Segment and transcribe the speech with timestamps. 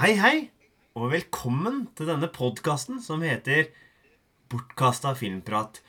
[0.00, 0.36] Hei, hei,
[0.96, 3.66] og velkommen til denne podkasten som heter
[4.48, 5.82] Bortkasta filmprat.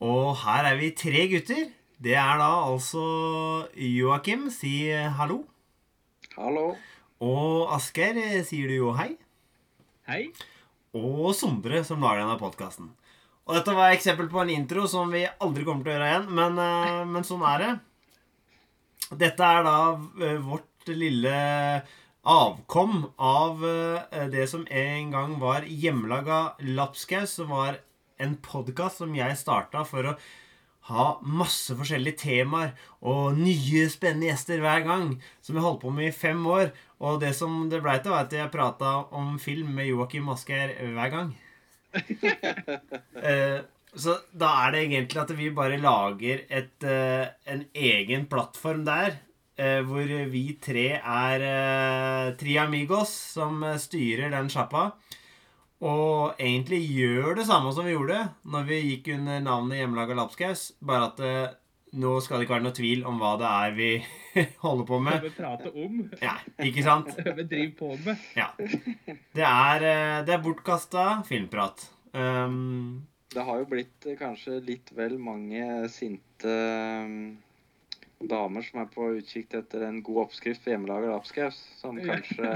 [0.00, 1.66] Og her er vi tre gutter.
[2.00, 3.04] Det er da altså
[3.76, 4.88] Joakim, si
[5.18, 5.42] hallo.
[6.38, 6.64] Hallo.
[7.20, 9.10] Og Asgeir, sier du jo hei.
[10.08, 10.22] Hei.
[10.96, 12.88] Og Sondre, som lager denne podkasten.
[13.44, 16.12] Og dette var et eksempel på en intro som vi aldri kommer til å gjøre
[16.14, 17.72] igjen, men, eh, men sånn er det.
[19.28, 21.36] Dette er da vårt lille
[22.22, 27.80] avkom av eh, det som en gang var hjemmelaga Lapskaus, som var
[28.22, 30.16] en podkast som jeg starta for å
[30.90, 32.72] ha masse forskjellige temaer
[33.06, 35.12] og nye, spennende gjester hver gang.
[35.42, 36.72] Som jeg holdt på med i fem år.
[37.02, 40.74] Og det som det blei til, var at jeg prata om film med Joakim Asgeir
[40.94, 41.32] hver gang.
[43.22, 43.60] Eh,
[43.94, 49.20] så da er det egentlig at vi bare lager et, eh, en egen plattform der.
[49.56, 54.92] Eh, hvor vi tre er eh, tre amigos som styrer den sjappa.
[55.82, 60.68] Og egentlig gjør det samme som vi gjorde når vi gikk under navnet Hjemmelaga Lapskaus.
[60.78, 61.56] Bare at eh,
[61.98, 63.88] nå skal det ikke være noe tvil om hva det er vi
[64.64, 65.24] holder på Hva med.
[65.26, 65.98] vi prater om.
[66.22, 67.10] Ja, ikke sant?
[67.18, 68.22] Hva vi driver på med.
[68.38, 68.46] Ja.
[69.34, 71.82] Det er, eh, det er bortkasta filmprat.
[72.14, 77.12] Um, Det har jo blitt eh, kanskje litt vel mange sinte eh,
[78.30, 82.50] damer som er på utkikk etter en god oppskrift på hjemmelaga lapskaus, som kanskje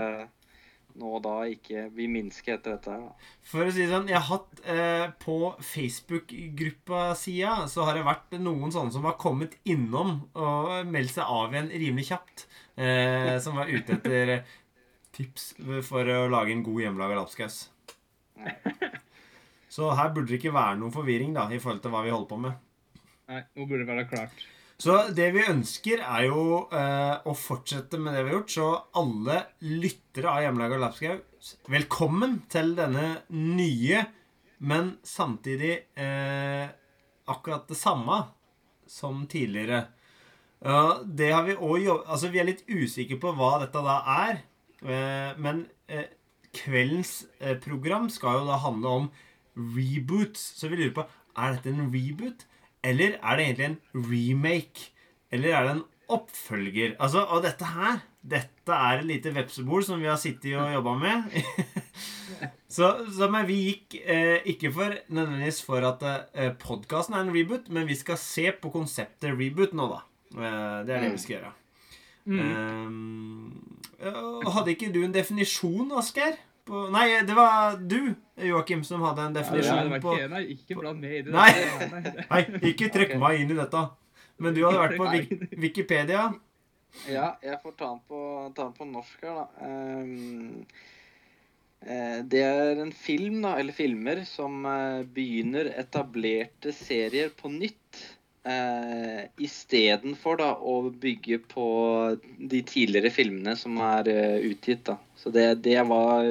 [0.97, 3.03] nå da ikke vil minske etter dette her.
[3.47, 8.31] For å si det sånn, jeg har hatt eh, På Facebook-gruppa-sida så har det vært
[8.41, 12.37] noen sånne som har kommet innom og meldt seg av igjen rimelig kjapt.
[12.77, 14.25] Eh, som var ute etter
[15.17, 15.43] tips
[15.89, 17.57] for å lage en god hjemmelaga lapskaus.
[19.77, 22.31] Så her burde det ikke være noen forvirring da, i forhold til hva vi holder
[22.31, 22.53] på med.
[23.29, 24.37] Nei, nå burde det være klart.
[24.77, 28.53] Så det vi ønsker, er jo eh, å fortsette med det vi har gjort.
[28.53, 28.67] Så
[29.01, 31.23] alle lyttere av Hjemmelaga Lapskaug,
[31.73, 34.03] velkommen til denne nye,
[34.69, 36.67] men samtidig eh,
[37.33, 38.21] akkurat det samme
[38.87, 39.87] som tidligere.
[40.61, 43.97] Ja, det har vi òg jobbet Altså, vi er litt usikre på hva dette da
[44.13, 44.43] er.
[44.85, 46.09] Eh, men eh,
[46.57, 49.09] kveldens eh, program skal jo da handle om
[49.77, 50.53] reboots.
[50.61, 51.07] Så vi lurer på
[51.37, 52.47] er dette en reboot,
[52.87, 53.79] eller er det egentlig en
[54.13, 54.91] remake?
[55.35, 55.85] Eller er det en
[56.17, 56.95] oppfølger?
[57.03, 60.97] Altså, Og dette her Dette er et lite vepsebol som vi har sittet og jobba
[60.99, 61.37] med.
[62.77, 66.03] så, så men vi gikk eh, ikke for nødvendigvis for at
[66.35, 70.01] eh, podkasten er en reboot, men vi skal se på konseptet reboot nå, da.
[70.35, 71.53] Eh, det er det vi skal gjøre.
[72.27, 72.43] Mm.
[74.03, 76.35] Um, hadde ikke du en definisjon, Asgeir?
[76.67, 80.81] På, nei, det var du, Joakim, som hadde en Ja, definisjon var på nei, ikke
[80.81, 81.35] bland meg i det.
[81.37, 81.53] Nei.
[81.93, 82.41] Nei, nei,
[82.73, 83.21] ikke trekk okay.
[83.23, 83.83] meg inn i dette.
[84.43, 86.27] Men du hadde vært på Wik Wikipedia.
[87.07, 88.21] Ja, jeg får ta den på,
[88.57, 89.67] ta den på norsk her, da.
[89.69, 90.67] Ehm,
[91.87, 97.86] eh, det er en film, da, eller filmer, som eh, begynner etablerte serier på nytt.
[98.47, 101.67] Uh, Istedenfor å bygge på
[102.39, 104.85] de tidligere filmene som er uh, utgitt.
[104.87, 105.01] da.
[105.19, 106.23] Så det, det er hva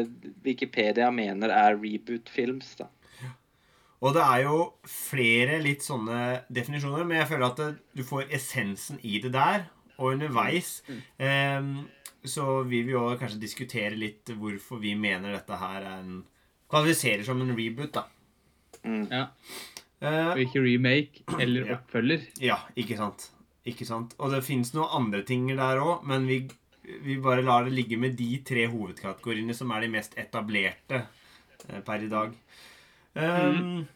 [0.45, 2.77] Wikipedia mener er reboot-films.
[2.79, 2.87] da.
[4.05, 8.31] Og det er jo flere litt sånne definisjoner, men jeg føler at det, du får
[8.37, 9.67] essensen i det der.
[9.95, 10.81] Og underveis
[11.17, 11.69] eh,
[12.27, 16.19] så vil vi jo kanskje diskutere litt hvorfor vi mener dette her er en
[16.71, 18.03] kvalifiserer som en reboot, da.
[18.83, 19.07] Mm.
[19.09, 21.77] Ja, Eh, og ikke remake eller Ja.
[21.79, 22.21] oppfølger.
[22.43, 23.29] Ja, ikke sant.
[23.65, 24.13] Ikke sant.
[24.19, 26.43] Og det fins noen andre ting der òg, men vi,
[27.01, 31.05] vi bare lar det ligge med de tre hovedkategoriene som er de mest etablerte
[31.69, 32.33] eh, per i dag.
[33.15, 33.87] Um,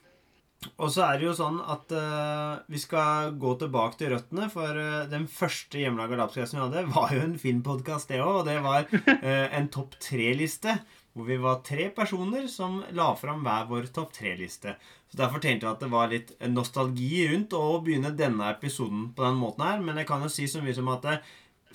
[0.77, 4.75] Og så er det jo sånn at uh, vi skal gå tilbake til røttene, for
[4.75, 8.57] uh, den første hjemmelaga lapskassen vi hadde, var jo en filmpodkast, det òg, og det
[8.65, 10.73] var uh, en topp tre-liste.
[11.19, 14.77] Hvor vi var tre personer som la fram hver vår topp tre-liste.
[15.11, 19.25] Så Derfor tenkte jeg at det var litt nostalgi rundt å begynne denne episoden på
[19.25, 19.83] den måten her.
[19.83, 21.19] Men jeg kan jo si så mye som at det,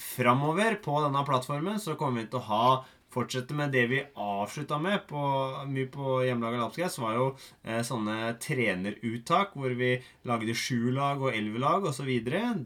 [0.00, 2.66] framover på denne plattformen så kommer vi til å ha
[3.14, 5.20] fortsette med det vi avslutta med på,
[5.70, 7.28] mye på hjemmelaga lapskaus, var jo
[7.62, 9.94] eh, sånne treneruttak hvor vi
[10.26, 12.10] lagde sju lag og elleve lag osv.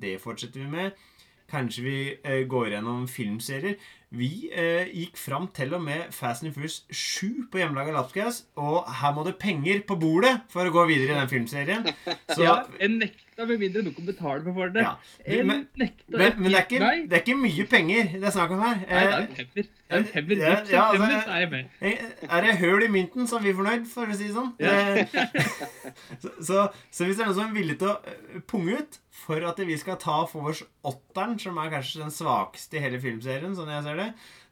[0.01, 1.07] Det fortsetter vi med.
[1.49, 3.79] Kanskje vi eh, går gjennom filmserier.
[4.17, 8.87] Vi eh, gikk fram til og med Fast and Furious 7 på hjemmelaga lapskaus, og
[9.03, 11.85] her må det penger på bordet for å gå videre i den filmserien.
[12.35, 14.83] Så Ja, jeg nekter nekta med mindre noen betaler for det.
[14.83, 14.95] Ja.
[15.27, 18.51] Du, Men, men, men det, er ikke, det er ikke mye penger det er snakk
[18.55, 18.81] om her.
[18.89, 20.35] Nei, det er Eh, en femmer.
[20.37, 20.69] Det er en femmer.
[20.69, 21.65] Ja, ja, altså, er jeg med.
[21.81, 21.99] Eh,
[22.29, 24.51] Er det høl i mynten, så er vi fornøyd, for å si det sånn.
[24.61, 25.07] Eh,
[26.23, 28.99] så, så, så hvis det er noen som er villig til å eh, punge ut
[29.23, 33.01] for at vi skal ta for oss åtteren, som er kanskje den svakeste i hele
[33.01, 34.11] filmserien, sånn jeg ser det,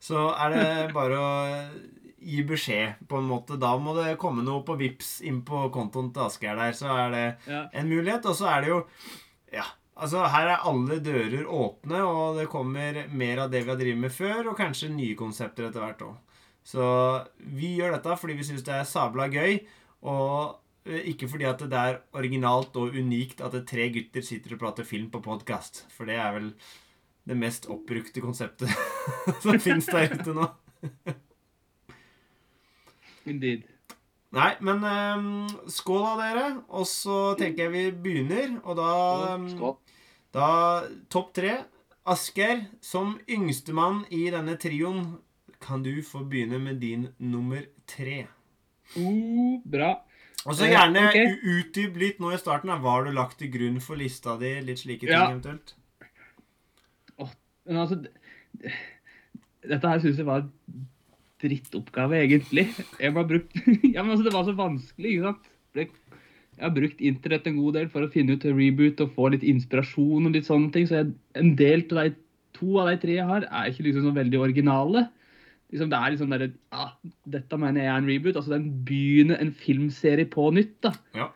[0.09, 0.67] så er det
[0.97, 1.29] bare å
[2.27, 3.57] gi beskjed, på en måte.
[3.63, 7.11] Da må det komme noe på Vips inn på kontoen til Asgeir der, så er
[7.15, 7.63] det Ja.
[7.73, 8.27] en mulighet.
[8.27, 8.81] Og så er det jo
[9.53, 9.63] Ja,
[9.97, 13.99] altså her er alle dører åpne, og det kommer mer av det vi har drevet
[14.03, 16.17] med før, og kanskje nye konsepter etter hvert òg.
[16.67, 16.83] Så
[17.39, 19.61] vi gjør dette fordi vi syns det er sabla gøy,
[20.03, 24.59] og eh, ikke fordi at det er originalt og unikt at tre gutter sitter og
[24.65, 25.85] prater film på podkast.
[25.95, 26.51] For det er vel
[27.27, 28.69] det mest oppbrukte konseptet
[29.43, 30.51] som fins der ute nå.
[33.27, 33.65] Indeed.
[34.37, 36.47] Nei, men um, skål da, dere.
[36.77, 39.77] Og så tenker jeg vi begynner, og da um, Skål.
[40.37, 40.49] Da
[41.11, 41.55] topp tre.
[42.07, 45.17] Asgeir, som yngstemann i denne trioen,
[45.61, 48.27] kan du få begynne med din nummer tre.
[48.97, 49.95] Uh, bra.
[50.47, 51.17] Og så Eh, gjerne ok.
[51.17, 52.71] u- utdyp litt nå i starten.
[52.71, 54.53] Hva har du lagt til grunn for lista di?
[54.63, 55.25] Litt slike ting Ja.
[55.33, 55.75] eventuelt.
[57.67, 57.97] Men altså
[59.67, 60.45] Dette her syns jeg var
[61.47, 62.67] drittoppgave, egentlig.
[63.01, 63.57] Jeg har brukt
[63.95, 65.53] Ja, men altså, det var så vanskelig, ikke sant?
[66.57, 69.45] Jeg har brukt internett en god del for å finne ut reboot og få litt
[69.45, 70.87] inspirasjon og litt sånne ting.
[70.89, 72.15] Så jeg, en del av de
[72.57, 75.07] to av de tre jeg har, er ikke liksom så veldig originale.
[75.73, 76.87] Liksom, det er liksom der, ja,
[77.37, 78.39] Dette mener jeg er en reboot.
[78.39, 80.79] altså Den begynner en filmserie på nytt.
[80.87, 80.95] da.
[81.17, 81.33] Ja.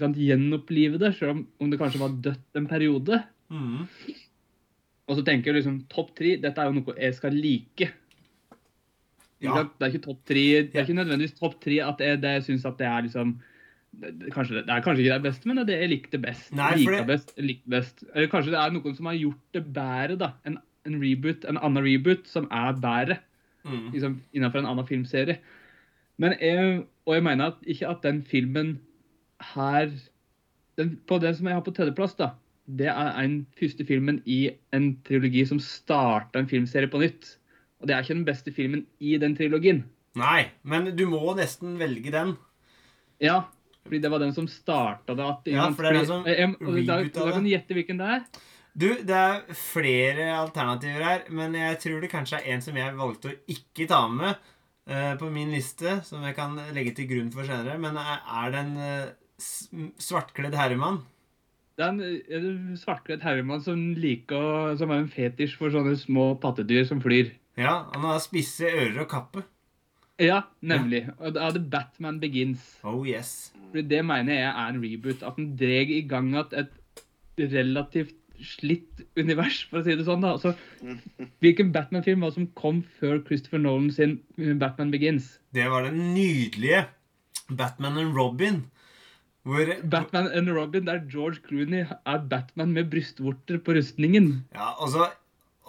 [0.00, 3.20] Gjenopplive det, selv om, om det kanskje var dødt en periode.
[3.52, 3.84] Mm.
[5.04, 7.90] Og så tenker jeg liksom topp tre, dette er jo noe jeg skal like.
[9.42, 9.62] Ja.
[9.64, 12.42] Det er ikke topp tre, det er ikke nødvendigvis topp tre at jeg, det, jeg
[12.46, 13.34] syns at det er liksom
[14.34, 16.52] kanskje, det er kanskje ikke det beste, men det er det jeg likte best.
[16.52, 18.04] Nei, det- best, likte best.
[18.14, 20.32] Eller kanskje det er noen som har gjort det bedre, da.
[20.46, 23.18] En, en reboot, en annen reboot som er bedre
[23.64, 23.92] Mm.
[23.94, 25.38] liksom, innenfor en annen filmserie.
[26.18, 28.74] Men jeg, og jeg mener at ikke at den filmen
[29.54, 29.88] her
[30.76, 32.32] den, På den som jeg har på tredjeplass, da,
[32.68, 37.36] det er den første filmen i en trilogi som starta en filmserie på nytt.
[37.84, 39.82] Og det er ikke den beste filmen i den trilogien.
[40.16, 42.30] Nei, men du må nesten velge den.
[43.20, 43.42] Ja,
[43.84, 45.26] fordi det var den som starta det.
[45.28, 47.44] At, Ja, for det er den som jeg, jeg, da, da kan det.
[47.44, 48.24] du gjette hvilken det er.
[48.72, 52.96] Du, det er flere alternativer her, men jeg tror det kanskje er en som jeg
[52.96, 54.32] valgte å ikke ta med
[54.88, 57.76] uh, på min liste, som jeg kan legge til grunn for senere.
[57.84, 61.04] Men er, er det en uh, svartkledd herremann?
[61.76, 62.02] Det er en,
[62.38, 67.34] en svartkledd herremann som liker Som har en fetisj for sånne små pattedyr som flyr.
[67.60, 69.44] Ja, han har spisse ører og kappe.
[70.22, 71.08] Ja, nemlig.
[71.18, 72.62] Og da er det Batman Begins.
[72.86, 73.52] Oh yes.
[73.70, 75.22] Fordi det mener jeg er en reboot.
[75.26, 78.14] At den dreg i gang igjen et relativt
[78.44, 80.22] slitt univers, for å si det sånn.
[80.24, 80.34] da.
[80.34, 80.54] Altså,
[81.42, 84.18] hvilken Batman-film var det som kom før Christopher Nolan sin
[84.60, 85.36] Batman Begins?
[85.54, 86.84] Det var den nydelige
[87.50, 88.64] Batman and Robin.
[89.44, 94.46] Hvor Batman and Robin, der George Clooney er Batman med brystvorter på rustningen.
[94.54, 94.94] Ja, og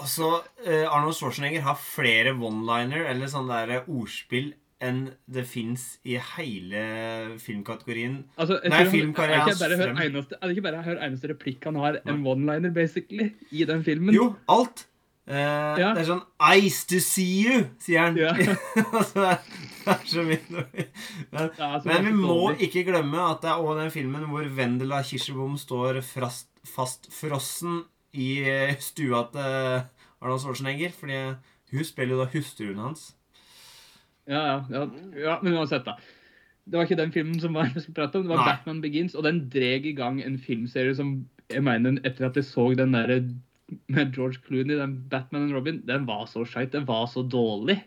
[0.04, 0.28] så
[0.66, 4.54] eh, Arnold Schwarzenegger har flere one-liner eller sånne der ordspill
[4.84, 6.82] enn det fins i hele
[7.40, 8.18] filmkategorien.
[8.36, 13.30] Altså, Nei, filmkarrieren er det ikke bare hans eneste, replikk han har en one-liner, basically,
[13.56, 14.14] i den filmen?
[14.14, 14.84] Jo, alt.
[15.26, 15.94] Eh, Ja.
[15.96, 16.22] Det er sånn
[16.60, 18.20] Ice to see you, sier han.
[18.20, 18.34] Ja.
[18.36, 18.52] det,
[19.16, 19.40] er,
[19.88, 22.68] det er så mye men, Ja, altså, men vi må dårlig.
[22.68, 28.30] ikke glemme at det er også den filmen hvor Vendela Kirsebom står fast, fastfrossen i
[28.48, 29.46] eh, stua til
[30.24, 30.96] Arnold Schwarzenegger.
[30.96, 31.22] Fordi
[31.76, 33.10] hun spiller jo da hustruen hans.
[34.26, 34.86] Ja, ja, ja,
[35.22, 36.00] ja, men uansett, da.
[36.66, 38.26] Det var ikke den filmen som var, jeg skulle prate om.
[38.26, 38.54] Det var Nei.
[38.54, 41.20] Batman Begins, og den dreg i gang en filmserie som
[41.54, 43.20] jeg mener, etter at jeg så den der
[43.94, 46.74] med George Clooney, den Batman and Robin, den var så skeit.
[46.74, 47.78] Den var så dårlig.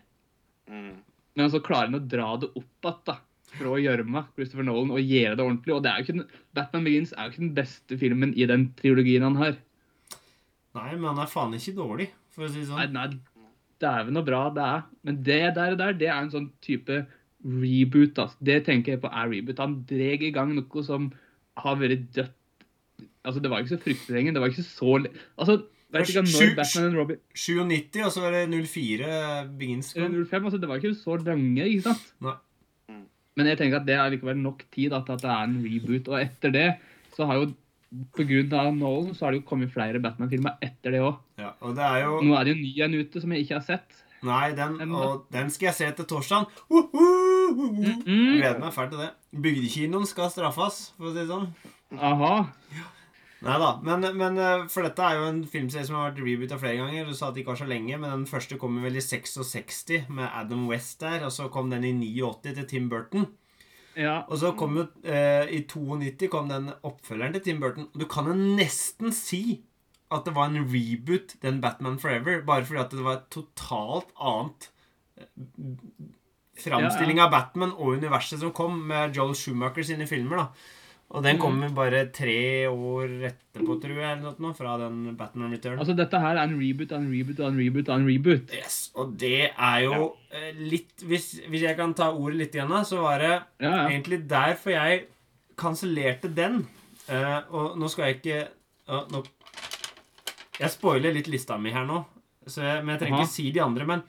[0.71, 1.01] Mm.
[1.35, 3.19] Men så klarer han å dra det opp igjen, da.
[3.49, 5.73] Fra gjørma, Christopher Nolan, og gjøre det ordentlig.
[5.73, 8.45] Og det er jo ikke den, Batman Begins er jo ikke den beste filmen i
[8.49, 9.55] den trilogien han har.
[10.77, 12.97] Nei, men han er faen ikke dårlig, for å si det Nei, sånn.
[12.97, 13.45] nei,
[13.81, 14.83] dæven og bra det er.
[15.07, 16.99] Men det der, der det er en sånn type
[17.45, 18.19] reboot.
[18.19, 18.37] Altså.
[18.43, 19.61] Det tenker jeg på er reboot.
[19.63, 21.09] Han dreg i gang noe som
[21.59, 22.35] har vært dødt.
[23.27, 24.33] Altså, det var ikke så fryktelig lenge.
[24.35, 24.97] Det var ikke så
[25.39, 25.55] Altså,
[25.91, 29.09] vet ikke når Batman and Robin 97, og så er det 04
[29.59, 29.93] Begins.
[29.95, 32.05] 05, altså, Det var ikke så lange, ikke sant?
[32.23, 32.37] Nei.
[33.39, 35.59] Men jeg tenker at det er likevel nok tid da, til at det er en
[35.63, 36.09] reboot.
[36.11, 36.67] Og etter det
[37.15, 37.49] så har jo
[37.89, 41.17] på grunn av Nolan så har det jo kommet flere Batman-filmer etter det òg.
[41.41, 44.05] Ja, jo Nå er det jo ny en ute som jeg ikke har sett.
[44.25, 46.47] Nei, den, og den skal jeg se til torsdag.
[46.67, 47.89] Uh, uh, uh, uh.
[48.03, 48.37] Mm.
[48.37, 49.09] Gleder meg fælt til det.
[49.31, 51.47] Bygdekinoen skal straffes, for å si det sånn.
[51.95, 52.33] Aha.
[53.47, 53.69] Nei da.
[53.85, 57.07] Men, men eh, for dette er jo en filmserie som har vært reboota flere ganger.
[57.07, 60.09] Du sa at det ikke var så lenge, men den første kom vel i 66
[60.11, 61.23] med Adam West der.
[61.27, 63.29] Og så kom den i 89 til Tim Burton.
[63.99, 64.21] Ja.
[64.31, 67.89] Og så kom jo eh, i 92 kom den oppfølgeren til Tim Burton.
[67.91, 69.61] Og du kan jo nesten si
[70.09, 74.13] at det var en reboot, den Batman Forever, bare fordi at det var et totalt
[74.17, 74.69] annet
[75.19, 75.27] eh,
[76.63, 80.45] framstilling av Batman og universet som kom med Joel Schumacher sine filmer.
[80.45, 80.77] da
[81.09, 85.79] Og den kommer bare tre år etterpå, tror jeg, eller noe, fra den Batman Return.
[85.81, 88.51] Altså, dette her er en reboot en reboot en reboot en reboot.
[88.53, 89.95] Yes, Og det er jo
[90.29, 90.51] ja.
[90.59, 93.87] litt hvis, hvis jeg kan ta ordet litt igjen, da, så var det Ja, ja.
[93.87, 95.07] egentlig derfor jeg
[95.59, 96.61] kansellerte den.
[97.09, 98.39] Uh, og nå skal jeg ikke
[98.91, 99.23] uh, nå,
[100.59, 102.03] Jeg spoiler litt lista mi her nå,
[102.45, 103.25] så jeg, men jeg trenger Aha.
[103.25, 103.89] ikke si de andre.
[103.89, 104.05] Men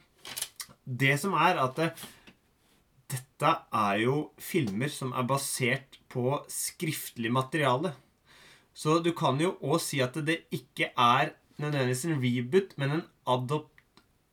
[0.84, 2.04] det som er at uh,
[3.10, 7.94] dette er jo filmer som er basert på skriftlig materiale.
[8.74, 13.04] Så du kan jo òg si at det ikke er nødvendigvis en reboot, men en
[13.28, 13.70] adopt,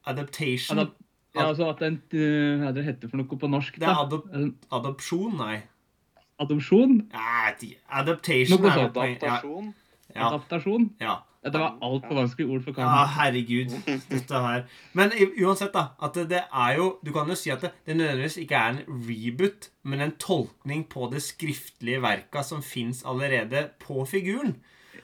[0.07, 0.79] adaptation.
[0.79, 0.95] Adap
[1.37, 3.75] ja, altså at en uh, Hva er det det heter for noe på norsk?
[3.77, 3.83] Da?
[3.83, 5.57] det er adop En adopsjon, nei.
[6.41, 6.95] Adopsjon?
[7.13, 7.51] Ja,
[8.01, 8.97] Adaptation Noe sånt.
[8.97, 9.71] Adaptasjon.
[10.15, 10.87] ja, Adaptasjon?
[11.01, 11.17] ja.
[11.45, 13.75] Dette var altfor vanskelig ord for Ja, herregud.
[14.09, 14.63] Dette her.
[14.97, 15.83] Men uansett, da.
[16.03, 19.03] At det, er jo Du kan jo si at det, det nødvendigvis ikke er en
[19.07, 24.57] reboot, men en tolkning på det skriftlige verka som fins allerede på figuren.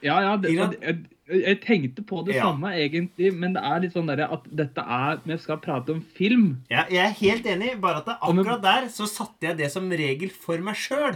[0.04, 0.98] Ja, ja, det, jeg,
[1.32, 2.50] jeg tenkte på det Ja.
[2.50, 6.02] samme, egentlig, men det er litt sånn der at dette er Vi skal prate om
[6.18, 6.50] film.
[6.74, 10.30] Ja, jeg er helt enig, bare at akkurat der så satte jeg det som regel
[10.34, 11.16] for meg sjøl.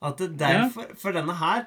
[0.00, 1.66] At derfor, For denne her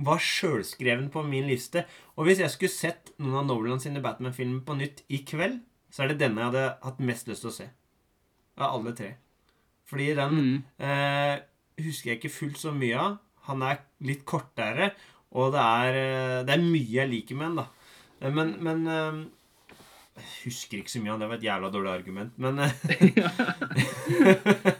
[0.00, 1.80] var sjølskreven på min liste.
[2.16, 5.56] Og hvis jeg skulle sett noen av Nolan sine Batman-filmer på nytt i kveld,
[5.92, 7.66] så er det denne jeg hadde hatt mest lyst til å se.
[8.60, 9.10] Av alle tre.
[9.90, 10.62] Fordi den Mm.
[10.78, 11.36] eh,
[11.82, 13.18] husker jeg ikke fullt så mye av.
[13.48, 13.76] Han er
[14.06, 14.92] litt kortere,
[15.32, 17.66] og det er, eh, det er mye jeg liker med han, da.
[18.22, 19.12] Eh, Men, men eh,
[20.20, 21.28] Jeg husker ikke så mye av det.
[21.28, 22.32] var et jævla dårlig argument.
[22.38, 22.70] Men eh,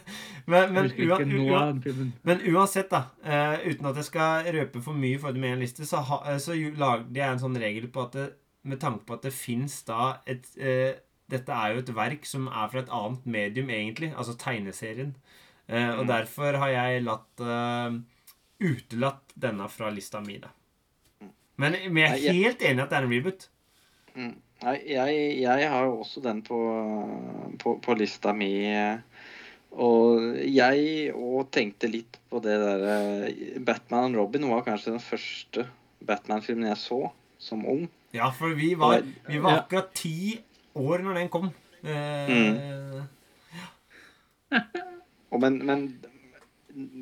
[0.47, 3.03] men, men, Jeg ua- noe men uansett, da.
[3.25, 6.21] Uh, uten at jeg skal røpe for mye for det med en liste, så, ha,
[6.31, 8.27] eh, så lagde jeg en sånn regel på at det,
[8.63, 10.93] med tanke på at det fins da et uh,
[11.31, 14.09] Dette er jo et verk som er fra et annet medium, egentlig.
[14.19, 15.13] Altså tegneserien.
[15.69, 16.07] Eh, og Mm.
[16.09, 17.39] derfor har jeg latt
[18.59, 20.49] utelatt denne fra lista mi, da.
[21.61, 23.47] Men, men jeg er helt enig i at det er en reboot.
[24.15, 24.33] Mm.
[24.61, 26.59] Nei, jeg, jeg har jo også den på,
[27.63, 28.51] på, på lista mi.
[28.69, 28.99] eh,
[29.71, 33.31] Og jeg òg tenkte litt på det derre
[33.63, 35.65] Batman and Robin var kanskje den første
[36.03, 37.01] Batman-filmen jeg så
[37.41, 37.87] som ung.
[38.11, 40.41] Ja, for vi var, vi var akkurat ti
[40.75, 41.51] år når den kom.
[41.81, 42.99] Eh,
[45.31, 45.85] Og men, men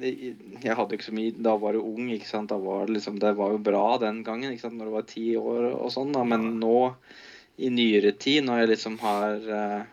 [0.01, 2.49] jeg hadde ikke så mye Da var du ung, ikke sant.
[2.51, 5.07] Da var det liksom Det var jo bra den gangen, ikke sant, når du var
[5.09, 6.23] ti år og sånn, da.
[6.27, 6.77] Men nå,
[7.59, 9.89] i nyere tid, når jeg liksom har eh,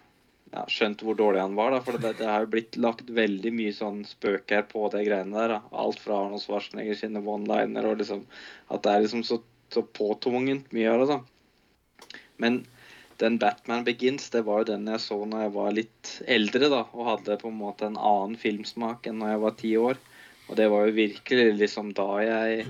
[0.52, 1.80] ja, skjønt hvor dårlig han var, da.
[1.84, 5.36] For det, det har jo blitt lagt veldig mye sånn spøk her på de greiene
[5.36, 5.56] der.
[5.56, 5.60] da.
[5.84, 8.24] Alt fra Arnold Schwarzenegger sine one-liner og liksom
[8.70, 9.40] At det er liksom så,
[9.72, 12.16] så påtvungent mye av det, da.
[12.42, 12.64] Men
[13.20, 16.82] den Batman Begins, det var jo den jeg så når jeg var litt eldre, da,
[16.92, 20.02] og hadde på en måte en annen filmsmak enn når jeg var ti år.
[20.46, 22.66] Og det var jo virkelig liksom da jeg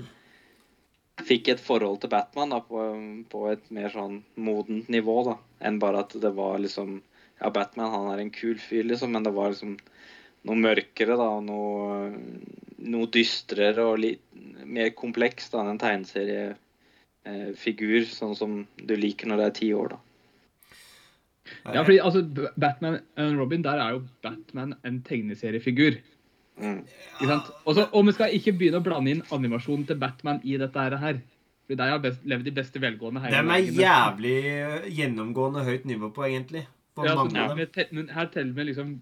[1.27, 2.85] fikk et forhold til Batman da, på,
[3.29, 5.35] på et mer sånn modent nivå, da,
[5.67, 7.01] enn bare at det var liksom
[7.37, 9.73] Ja, Batman han er en kul fyr, liksom, men det var liksom
[10.47, 12.09] noe mørkere, da, noe,
[12.87, 14.21] noe dystrere og litt
[14.67, 19.99] mer komplekst enn en tegneseriefigur, sånn som du liker når det er ti år, da.
[21.71, 22.19] Ja, fordi altså,
[22.59, 25.93] Batman og Robin, der er jo Batman en tegneseriefigur.
[26.57, 26.81] Mm.
[27.21, 27.43] Ikke sant?
[27.65, 31.19] Også, og vi skal ikke begynne å blande inn animasjonen til Batman i dette her.
[31.67, 35.85] Fordi de har best, levd i beste velgående hele De er jævlig eh, gjennomgående høyt
[35.89, 36.63] nivå på, egentlig.
[36.97, 37.87] På Ja, så mange av dem.
[37.95, 38.95] men her teller vi liksom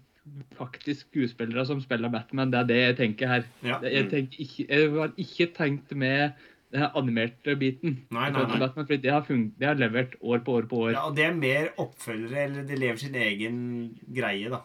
[0.58, 2.50] faktisk skuespillere som spiller Batman.
[2.52, 3.44] Det er det jeg tenker her.
[3.62, 3.78] Ja.
[3.80, 6.32] Det- Jeg, tenker ikke, jeg har ikke tenkt med
[6.72, 7.92] den animerte biten.
[8.10, 8.58] Nei, nei, nei.
[8.58, 10.92] Batman, det har, fun det har levert år på år på år.
[10.92, 14.60] Ja, og det er mer oppfølgere, eller de lever sin egen greie, da.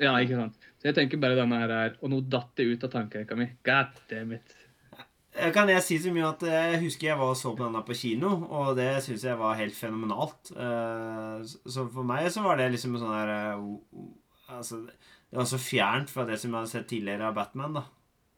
[0.00, 0.54] Ja, ikke sant?
[0.80, 3.50] Så jeg tenker bare denne her er Og nå datt det ut av tankerekka mi.
[3.64, 4.54] God damn it.
[5.34, 7.80] Eh, Kan jeg si så mye at jeg husker jeg var og så på denne
[7.86, 10.50] på kino, og det syns jeg var helt fenomenalt.
[10.52, 13.62] Eh, Så for meg så var det liksom sånn her eh,
[14.52, 14.82] Altså,
[15.30, 17.82] det var så fjernt fra det som jeg hadde sett tidligere av Batman, da.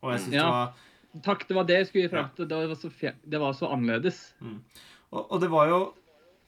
[0.04, 0.50] Og jeg syns det Ja.
[0.50, 0.74] var
[1.22, 2.46] Takk, det var det jeg skulle gi frem til.
[2.50, 4.32] Det var så, fjer- det var så annerledes.
[5.12, 5.80] Og, og det var jo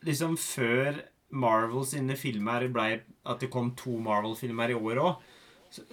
[0.04, 1.00] liksom før
[1.30, 5.16] Marvel sine filmer blei At det kom to Marvel-filmer i år òg.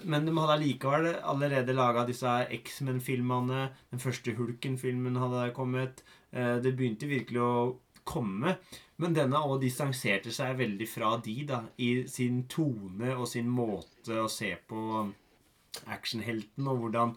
[0.04, 3.68] Men de hadde allikevel allerede laga disse X-Men-filmene.
[3.92, 6.04] Den første Hulken-filmen hadde kommet.
[6.32, 7.54] Eh, det begynte virkelig å
[8.04, 8.56] komme.
[9.00, 11.62] Men denne òg distanserte seg veldig fra de, da.
[11.78, 15.04] I sin tone og sin måte å se på
[15.90, 17.14] actionhelten, og hvordan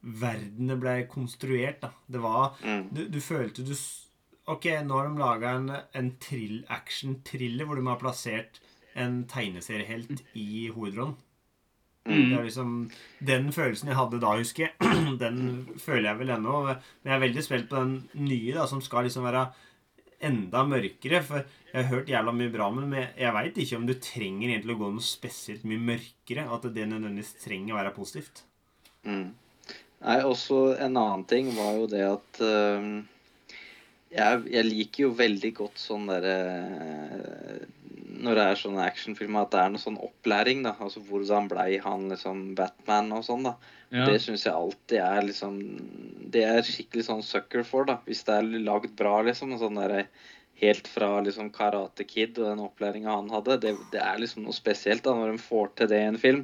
[0.00, 1.92] verdene ble konstruert, da.
[2.06, 2.88] Det var Mm.
[2.92, 3.74] Du, du følte du
[4.50, 6.08] Ok, nå har de laga en, en
[6.68, 8.58] action-thriller hvor de har plassert
[8.98, 11.14] en tegneseriehelt i hovedrollen.
[12.08, 12.30] Mm.
[12.30, 12.70] Det er liksom
[13.28, 15.40] Den følelsen jeg hadde da, husker jeg, den
[15.78, 16.60] føler jeg vel ennå.
[16.68, 19.48] Men jeg er veldig spent på den nye, da, som skal liksom være
[20.30, 21.22] enda mørkere.
[21.26, 24.76] For jeg har hørt jævla mye bra men jeg veit ikke om du trenger egentlig
[24.76, 26.48] å gå noe spesielt mye mørkere.
[26.48, 28.44] At det nødvendigvis trenger å være positivt.
[29.04, 29.30] Mm.
[30.00, 33.02] Nei, også en annen ting var jo det at øhm,
[34.10, 36.36] jeg, jeg liker jo veldig godt sånn derre
[38.20, 40.74] Når det er sånne actionfilmer, at det er noe sånn opplæring, da.
[40.82, 43.54] Altså hvordan blei han liksom Batman og sånn, da.
[43.90, 44.04] Ja.
[44.06, 45.56] Det syns jeg alltid er liksom
[46.34, 48.00] Det er skikkelig sånn sucker for, da.
[48.06, 49.56] Hvis det er lagd bra, liksom.
[49.62, 50.04] Sånn der,
[50.60, 53.56] Helt fra liksom Karate Kid og den opplæringa han hadde.
[53.62, 56.42] Det, det er liksom noe spesielt da når de får til det i en film.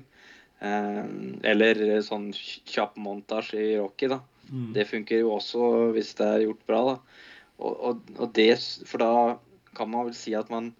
[0.64, 1.02] Eh,
[1.50, 4.22] eller sånn kjapp montasje i Rocky, da.
[4.48, 4.70] Mm.
[4.72, 6.96] Det funker jo også hvis det er gjort bra, da.
[7.58, 8.50] Og, og, og det,
[8.86, 9.12] for da
[9.76, 10.74] kan man vel si at man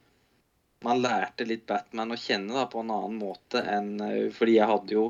[0.84, 4.68] man lærte litt Batman å kjenne da, på en annen måte enn eh, Fordi jeg
[4.68, 5.06] hadde jo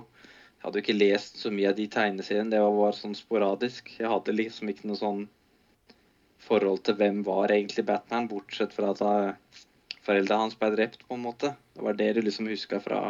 [0.57, 2.51] jeg hadde ikke lest så mye av de tegneseriene.
[2.51, 3.91] Det var bare sånn sporadisk.
[4.01, 5.21] Jeg hadde liksom ikke noe sånn
[6.43, 9.61] forhold til hvem var egentlig Batman, bortsett fra at eh,
[10.07, 11.53] foreldrene hans ble drept, på en måte.
[11.77, 13.01] Det var det du liksom huska fra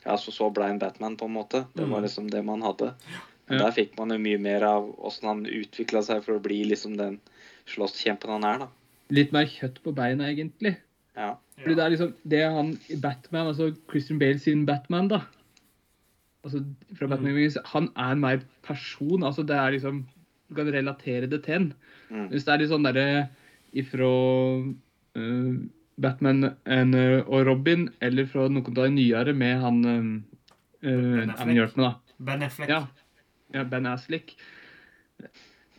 [0.00, 1.66] Ja, så så ble en Batman, på en måte.
[1.76, 2.04] Det var Mm.
[2.06, 2.94] liksom det man hadde.
[3.46, 6.62] Men der fikk man jo mye mer av åssen han utvikla seg for å bli
[6.64, 7.20] liksom den
[7.70, 8.68] slåsskjempen han er, da.
[9.14, 10.76] Litt mer kjøtt på beina, egentlig.
[11.18, 11.34] Ja.
[11.60, 15.20] Fordi det er liksom det er han i Batman, altså Christian Bale sin Batman, da.
[16.44, 16.62] Altså
[16.96, 17.36] fra Batman
[17.74, 19.22] Han er en mer person.
[19.22, 20.06] altså det er liksom
[20.48, 21.72] Du kan relatere det til en.
[22.10, 22.28] Mm.
[22.28, 23.28] Hvis det er litt sånn derre
[23.72, 24.06] ifra
[25.14, 25.52] uh,
[26.00, 30.00] Batman and, uh, og Robin, eller fra noen av de nyere med han uh,
[30.82, 31.76] Ben Affleck.
[31.76, 31.92] da.
[32.18, 32.70] Ben Affleck.
[32.72, 32.80] Ja.
[33.54, 34.34] ja Ben Aslick.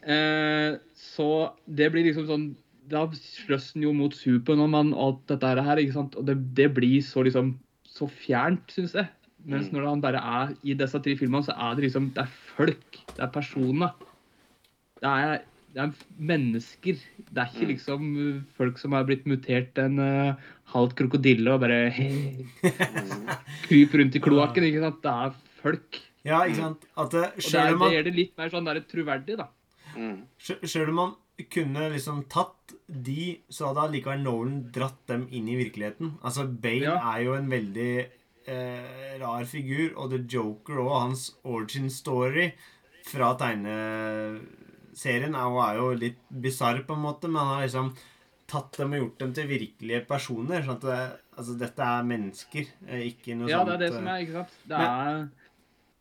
[0.04, 1.28] Eh, så
[1.70, 2.46] det blir liksom sånn
[2.90, 6.16] Da slåss han jo mot Supermann og alt dette her, ikke sant?
[6.18, 7.54] Og det, det blir så liksom
[7.88, 9.08] så fjernt, syns jeg.
[9.46, 9.78] Mens Mm.
[9.78, 12.98] når han bare er i disse tre filmene, så er det liksom Det er folk.
[13.16, 13.94] Det er personer.
[15.02, 15.42] Det er,
[15.74, 17.00] det er mennesker.
[17.32, 17.72] Det er ikke Mm.
[17.72, 20.36] liksom uh, folk som er blitt mutert til en uh,
[20.74, 21.92] halvt krokodille og bare
[23.68, 24.64] kryper rundt i kloakken.
[24.68, 25.02] ikke sant?
[25.04, 26.02] Det er folk.
[26.28, 26.86] Ja, ikke sant?
[26.98, 29.48] At det, Og det, er, det gjør det litt mer sånn der troverdig, da.
[29.96, 30.28] Mm.
[30.40, 31.16] Sjøl om man
[31.50, 36.18] kunne liksom tatt de, så hadde allikevel Nolan dratt dem inn i virkeligheten.
[36.24, 36.96] Altså, Bane Ja.
[37.16, 38.08] er jo en veldig
[38.48, 42.52] eh, rar figur, og The Joker og hans origin story
[43.06, 47.96] fra tegneserien er, jo- er jo litt bisarr, på en måte, men han har liksom
[48.48, 50.62] tatt dem og gjort dem til virkelige personer.
[50.64, 53.94] sånn at det, altså, dette er mennesker, eh, ikke noe Ja, sånt det er det
[53.94, 54.50] som eh, er, ikke sant?
[54.68, 55.30] Det Men- er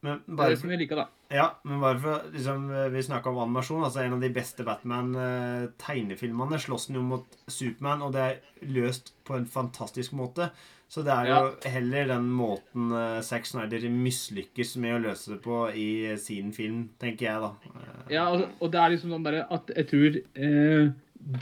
[0.03, 1.07] Men det, er bare det for, som vi liker, da.
[1.31, 3.85] Ja, men bare for liksom, eh, Vi snakka om animasjon.
[3.87, 9.13] altså En av de beste Batman-tegnefilmene slåss den jo mot Supermann, og det er løst
[9.25, 10.51] på en fantastisk måte.
[10.91, 15.39] Så det er jo heller den måten uh, Zack Snyder mislykkes med å løse det
[15.45, 17.53] på i sin film, tenker jeg, da.
[17.71, 20.91] Eh, Ja, altså, og det er liksom sånn bare at jeg tror eh,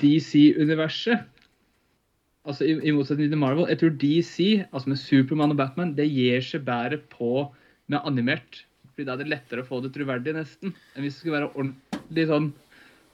[0.02, 1.34] DC-universet
[2.48, 4.36] Altså i, i motsetning til Marvel, jeg tror DC,
[4.70, 7.48] altså med Supermann og Batman, det gir seg bedre på
[7.92, 8.62] med animert.
[8.98, 10.72] Fordi da er det lettere å få det troverdig, nesten.
[10.96, 12.46] Enn hvis det skulle være ordentlig sånn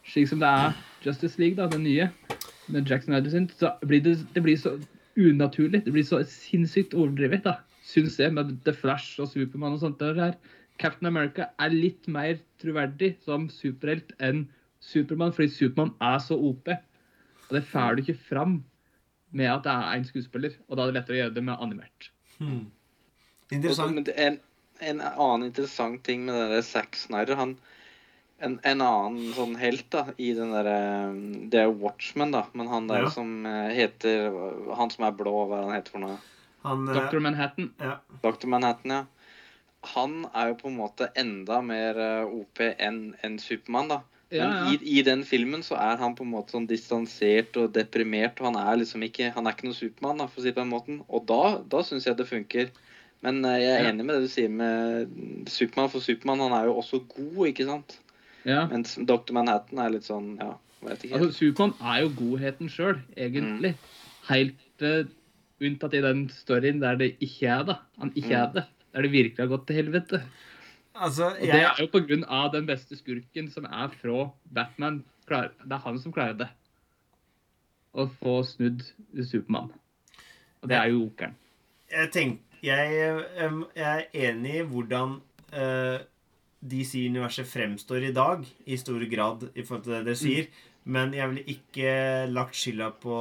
[0.09, 2.07] slik som det er Justice League, da, den nye,
[2.73, 3.49] med Jackson Snyder sin.
[3.53, 4.79] Så blir det, det blir så
[5.21, 5.83] unaturlig.
[5.85, 7.59] Det blir så sinnssykt overdrevet, da.
[7.85, 10.17] Syns jeg, med The Flash og Supermann og sånt der.
[10.17, 10.39] her.
[10.81, 14.47] Captain America er litt mer troverdig som superhelt enn
[14.81, 16.73] Supermann, fordi Supermann er så OP.
[17.51, 18.57] Og det får du ikke fram
[19.37, 20.57] med at det er én skuespiller.
[20.65, 22.11] Og da er det lettere å gjøre det med animert.
[22.41, 22.65] hmm.
[23.53, 23.93] Interessant.
[23.95, 24.41] men det er
[24.81, 27.57] en, en annen interessant ting med den der Zack Snyder han,
[28.43, 30.79] en, en annen sånn helt da, i den derre
[31.53, 33.11] Det er Watchman, da, men han der Ja.
[33.15, 34.33] som eh, heter
[34.77, 36.17] Han som er blå, hva er han heter for noe?
[36.65, 37.21] Han eh, Dr.
[37.23, 37.71] Manhattan.
[37.81, 37.99] ja.
[38.25, 38.47] Dr.
[38.51, 39.05] Manhattan, ja.
[39.95, 44.01] Han er jo på en måte enda mer eh, OP enn en Supermann, da.
[44.33, 44.71] Men Ja, ja.
[44.73, 48.49] I, i den filmen så er han på en måte sånn distansert og deprimert, og
[48.51, 50.73] han er liksom ikke Han er ikke noen Supermann, for å si det på den
[50.73, 51.03] måten.
[51.07, 52.73] Og da, da syns jeg det funker.
[53.25, 53.91] Men eh, jeg er Ja.
[53.93, 57.65] enig med det du sier med Supermann, for Supermann han er jo også god, ikke
[57.71, 57.99] sant?
[58.45, 58.67] ja.
[58.69, 59.33] Mens Dr.
[59.33, 60.51] Manhattan er litt sånn Ja,
[60.85, 61.17] vet ikke.
[61.19, 63.75] Altså, Supermann er jo godheten sjøl, egentlig.
[64.29, 65.05] Helt uh,
[65.65, 67.79] unntatt i den storyen der det ikke er det.
[68.03, 68.43] Han ikke Mm.
[68.43, 68.65] er det.
[68.95, 70.21] Der det virkelig har gått til helvete.
[70.95, 75.03] Altså, Og det er jo på grunn av den beste skurken som er fra Batman.
[75.27, 76.49] Det er han som klarer det.
[77.95, 78.83] Å få snudd
[79.25, 79.71] Supermann.
[80.63, 81.35] Og det er jo jokeren.
[81.91, 83.23] jeg tenk, jeg,
[83.77, 85.17] jeg er enig i hvordan
[85.55, 85.97] uh,
[86.65, 90.49] DC-universet fremstår i dag, i stor grad, i forhold til det dere sier.
[90.85, 91.91] Men jeg ville ikke
[92.33, 93.19] lagt skylda på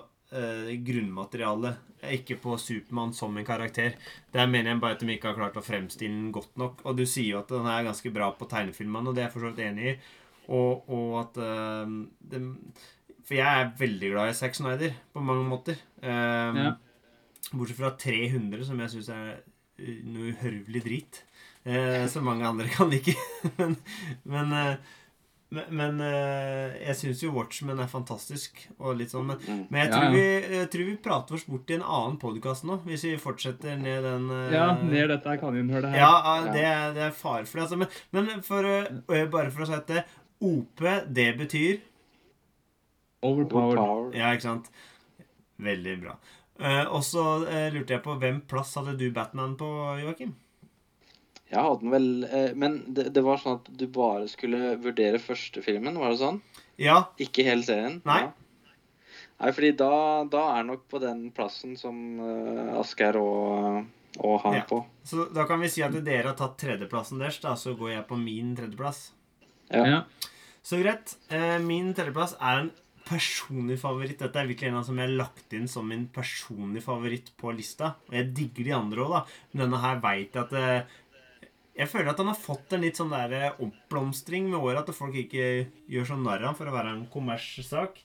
[0.00, 1.82] uh, grunnmaterialet.
[2.12, 3.96] Ikke på Supermann som en karakter.
[4.34, 6.84] Der mener jeg bare at de ikke har klart å fremstille den godt nok.
[6.86, 9.34] Og du sier jo at den er ganske bra på tegnefilmene, og det er jeg
[9.34, 9.96] for så vidt enig i.
[10.46, 11.96] Og, og at uh,
[12.30, 12.42] det,
[13.26, 15.80] For jeg er veldig glad i Zack Snyder på mange måter.
[16.00, 16.74] Um, Ja.
[17.52, 21.22] Bortsett fra 300, som jeg syns er uh, noe uhørvelig drit.
[21.66, 23.14] Eh, som mange andre kan like.
[23.58, 23.74] men
[24.22, 24.76] men, eh,
[25.50, 28.60] men, men eh, jeg syns jo Watchmen er fantastisk.
[28.78, 29.64] Og litt sånn, men, Mm.
[29.70, 30.10] men jeg, tror ja.
[30.14, 33.78] Vi, jeg tror vi prater oss bort i en annen podkast nå, hvis vi fortsetter
[33.78, 35.98] ned den eh, Ja, ned dette kaninhullet her.
[36.02, 36.14] ja,
[36.46, 37.60] det, det, er- det er det.
[37.66, 37.78] Altså.
[37.82, 40.04] Men, men for, eh, bare for å si det
[40.42, 40.82] OP,
[41.14, 41.78] det betyr
[43.26, 43.78] Overpowered.
[43.78, 44.10] Overpower.
[44.14, 44.66] Ja, ikke sant?
[45.62, 46.18] Veldig bra.
[46.58, 49.68] Eh, og så eh, lurte jeg på hvem plass hadde du Batman på,
[50.00, 50.32] Joakim?
[51.46, 55.20] Jeg hadde den vel eh, Men det, det var sånn at du bare skulle vurdere
[55.22, 56.40] første filmen, var det sånn?
[56.80, 56.96] Ja.
[57.22, 58.00] Ikke hele serien?
[58.08, 58.22] Nei.
[58.24, 58.32] Ja.
[59.36, 59.90] Nei, fordi da,
[60.32, 63.82] da er nok på den plassen som uh, Asgeir og,
[64.16, 64.62] og han Ja.
[64.64, 64.78] på.
[65.04, 68.06] Så da kan vi si at dere har tatt tredjeplassen deres, da, så går jeg
[68.08, 69.10] på min tredjeplass.
[69.68, 69.82] Ja.
[69.84, 70.00] Ja.
[70.64, 71.18] Så greit.
[71.28, 72.70] Eh, min tredjeplass er en
[73.06, 74.18] personlig favoritt.
[74.20, 77.54] Dette er virkelig en av som jeg har lagt inn som min personlige favoritt på
[77.54, 77.94] lista.
[78.08, 79.22] Og jeg digger de andre òg, da.
[79.52, 81.02] Men denne her veit jeg at eh,
[81.76, 84.88] Jeg føler at han har fått en litt sånn der eh, oppblomstring med året.
[84.88, 88.00] At folk ikke gjør sånn narr av ham for å være en kommerssak.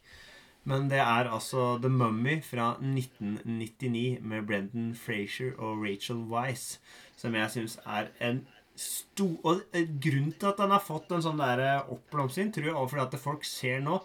[0.69, 6.75] Men det er altså The Mummy fra 1999 med Brendan Frazier og Rachel Weisz.
[7.17, 8.43] Som jeg syns er en
[8.81, 12.75] stor Og eh, grunnen til at den har fått en sånn der oppblomstring, tror jeg
[12.75, 13.97] er fordi at folk ser nå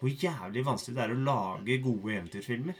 [0.00, 2.78] hvor jævlig vanskelig det er å lage gode eventyrfilmer.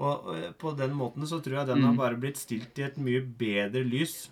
[0.00, 1.98] Og eh, på den måten så tror jeg den har Mm.
[1.98, 4.30] bare blitt stilt i et mye bedre lys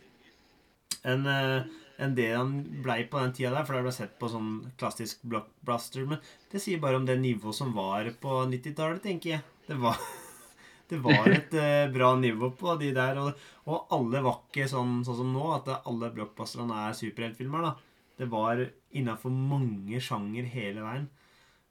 [1.04, 1.66] enn eh,
[1.98, 2.52] enn det han
[2.84, 6.04] blei på den tida der, for det ble sett på sånn klassisk blockbuster.
[6.06, 6.20] Men
[6.52, 9.40] det sier bare om det nivået som var på 90-tallet, tenker jeg.
[9.66, 9.98] Det var,
[10.92, 15.00] det var et eh, bra nivå på de der, og, og alle var ikke sånn,
[15.08, 17.74] sånn som nå, at alle blockbusterne er superheltfilmer, da.
[18.18, 18.62] Det var
[18.94, 21.10] innafor mange sjanger hele veien.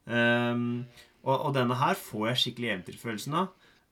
[0.08, 0.66] Ehm,
[1.24, 3.48] og, og denne her får jeg skikkelig eventyrfølelsen av.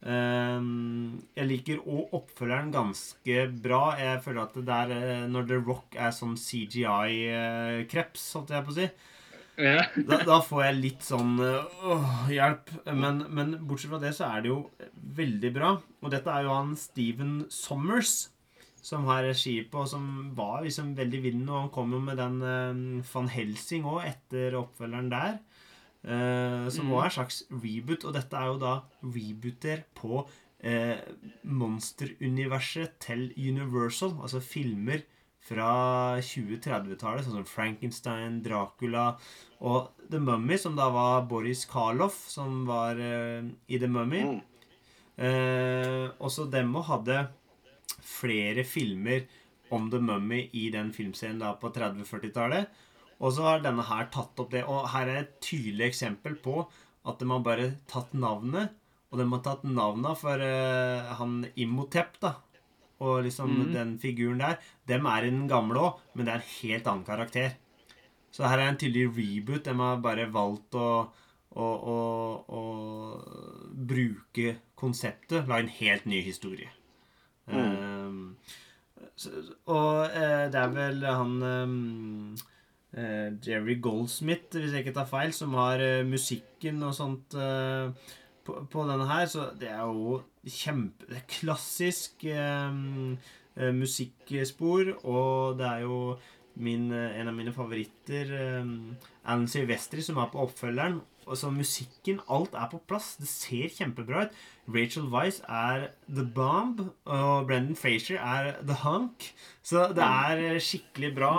[0.06, 3.96] Um, jeg liker òg oppfølgeren ganske bra.
[3.98, 8.74] Jeg føler at det der eh, Når The Rock er sånn CGI-kreps, holdt jeg på
[8.74, 8.86] å si,
[9.56, 9.86] Ja.
[9.96, 12.70] da, da får jeg litt sånn øh, åh, hjelp.
[12.92, 14.60] Men, men bortsett fra det så er det jo
[15.16, 15.74] veldig bra.
[16.04, 18.28] Og dette er jo han Steven Sommers
[18.86, 20.04] som har regi på, og som
[20.36, 21.50] var liksom veldig vinnende.
[21.56, 25.40] Og han kom jo med den uh, Van Helsing òg, etter oppfølgeren der.
[26.04, 26.92] Eh, som Mm.
[26.92, 28.04] også er en slags reboot.
[28.04, 30.26] Og dette er jo da rebooter på
[30.64, 30.96] uh,
[31.44, 34.16] monsteruniverset til Universal.
[34.22, 35.02] Altså filmer
[35.46, 39.16] fra 2030-tallet, sånn som Frankenstein, Dracula
[39.60, 44.22] og The Mummy, som da var Boris Karloff, som var uh, i The Mummy.
[44.26, 44.40] Mm.
[45.16, 47.22] Eh, også dem òg hadde
[48.04, 49.22] flere filmer
[49.72, 52.68] om The Mummy i den filmserien da på 30-40-tallet.
[53.22, 54.64] Og så har denne her tatt opp det.
[54.68, 56.64] Og her er et tydelig eksempel på
[57.06, 58.74] at de har bare tatt navnet.
[59.10, 62.34] Og de har tatt navnet for uh, han Imhotep, da.
[63.04, 63.70] Og liksom mm.
[63.74, 64.58] den figuren der.
[64.88, 67.54] Dem er i den gamle òg, men det er en helt annen karakter.
[68.32, 69.64] Så her er en tydelig reboot.
[69.64, 70.88] De har bare valgt å,
[71.56, 71.98] å, å,
[72.52, 72.62] å
[73.72, 75.46] bruke konseptet.
[75.48, 76.72] Lage en helt ny historie.
[77.46, 78.34] Um,
[79.14, 79.30] så,
[79.70, 82.36] og uh, det er vel han um,
[82.94, 87.90] Jerry Goldsmith, hvis jeg ikke tar feil, som har eh, musikken og sånt eh,
[88.46, 89.26] på, på denne her.
[89.28, 92.78] Så det er jo kjempe Det er klassisk eh,
[93.56, 96.00] musikkspor, og det er jo
[96.56, 98.30] min, eh, en av mine favoritter,
[98.62, 101.00] um, Alan Silvestri, som er på oppfølgeren.
[101.26, 103.16] Og så musikken, alt er på plass.
[103.18, 104.36] Det ser kjempebra ut.
[104.70, 109.32] Rachel Weisz er The Bomb, og Brendan Frazier er The Hunk.
[109.62, 111.32] Så det er eh, skikkelig bra.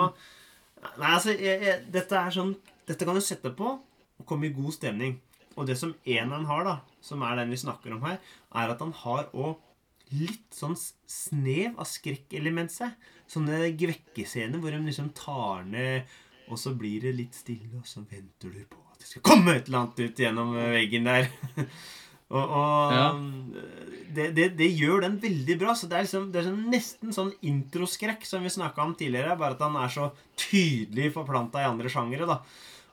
[0.98, 2.52] Nei, altså, jeg, jeg, dette er sånn
[2.88, 3.76] Dette kan du sette på
[4.18, 5.18] og komme i god stemning.
[5.58, 8.16] Og det som eneren har, da, som er den vi snakker om her,
[8.58, 9.58] er at han har òg
[10.16, 12.94] litt sånn snev av skrekkelement seg.
[13.30, 16.08] Sånne gvekkescener hvor de liksom tar ned,
[16.48, 19.54] og så blir det litt stille, og så venter du på at det skal komme
[19.54, 21.28] et eller annet ut gjennom veggen der.
[22.30, 23.06] Og, og Ja.
[24.14, 25.74] det, det, det gjør den veldig bra.
[25.74, 29.36] Så det er, liksom, det er sånn, nesten sånn introskrekk som vi snakka om tidligere,
[29.40, 32.26] bare at han er så tydelig forplanta i andre sjangere.
[32.28, 32.40] da.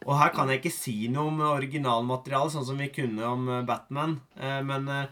[0.06, 3.62] Og her kan jeg ikke si noe om originalmaterialet, sånn som vi kunne om eh,
[3.68, 4.20] Batman.
[4.40, 5.06] Eh, Men, eh,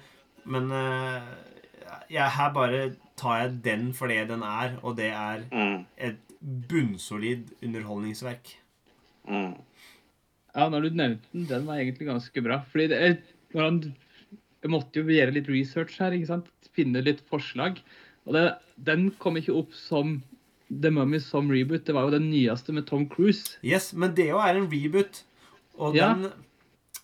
[0.45, 0.69] men
[2.11, 5.85] ja, her bare tar jeg den for det den er, og det er Mm.
[5.97, 6.17] et
[6.67, 8.55] bunnsolid underholdningsverk.
[9.29, 9.53] Mm.
[10.55, 12.59] Ja, når du nevnte den, den var egentlig ganske bra.
[12.71, 13.21] Fordi det, er-
[13.55, 13.95] når han,
[14.63, 16.47] jeg måtte jo gjøre litt research her, ikke sant?
[16.73, 17.81] Finne litt forslag.
[18.25, 18.45] Og det,
[18.87, 20.21] den kom ikke opp som
[20.71, 21.83] The Mummy som reboot.
[21.85, 23.57] Det var jo den nyeste med Tom Cruise.
[23.61, 25.23] Yes, men det jo er en reboot.
[25.77, 26.13] Og Ja.
[26.15, 26.31] den,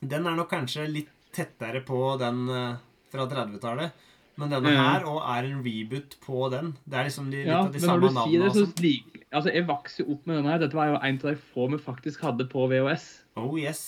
[0.01, 2.77] den er nok kanskje litt tettere på den eh,
[3.11, 3.91] fra 30-tallet.
[4.39, 4.83] Men denne Ja.
[4.95, 6.71] her òg er en reboot på den.
[6.87, 8.53] Det er liksom de, litt Ja, av de men når samme du sier navnene.
[8.53, 10.59] det, så lik, altså, Jeg vokste jo opp med denne her.
[10.63, 13.07] Dette var jo en av de få vi faktisk hadde på VHS.
[13.35, 13.83] Oh yes.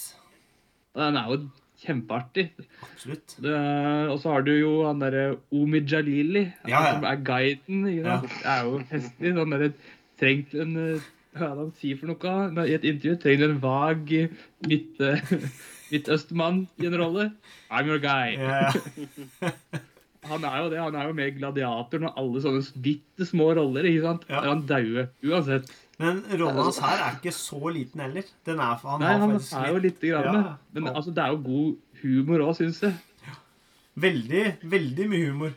[0.93, 1.37] Den er jo
[1.81, 2.47] kjempeartig.
[2.85, 3.35] Absolutt.
[3.41, 3.55] Det,
[4.13, 5.23] og så har du jo han derre
[5.57, 6.93] Omi Jalili, Ja, ja.
[6.93, 7.87] som er guiden.
[7.95, 8.19] Ja.
[8.21, 9.33] Det er jo festlig.
[9.39, 9.71] Han derre
[10.21, 13.15] Trengt en eh, Hva er det han sier for noe i et intervju?
[13.23, 14.11] Trenger en vag
[14.69, 15.31] midt, eh,
[15.91, 17.31] midtøstmann i en rolle?
[17.71, 18.35] I'm your guy.
[18.37, 18.69] Ja,
[20.29, 20.77] Han er jo det.
[20.77, 23.87] Han er jo med i Gladiatoren og alle sånne bitte små roller.
[23.89, 24.27] ikke sant?
[24.29, 24.43] Ja.
[24.45, 25.71] Han dauer uansett.
[26.01, 28.23] Men rollen hans her er ikke så liten heller.
[28.47, 30.39] Den er, han Nei, har han faktisk er jo litt, lite grann.
[30.43, 30.53] Ja.
[30.73, 32.93] Men altså, det er jo god humor òg, syns jeg.
[34.01, 35.53] veldig, veldig mye humor.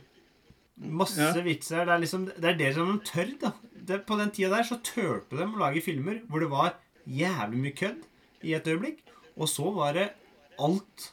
[1.00, 1.42] Masse Ja.
[1.46, 1.84] vitser.
[1.86, 3.52] Det er liksom Det er det som de tør, da.
[3.86, 6.74] Det, på den tida der så turte de å lage filmer hvor det var
[7.06, 8.02] jævlig mye kødd
[8.42, 8.98] i et øyeblikk,
[9.36, 10.10] og så var det
[10.58, 11.12] alt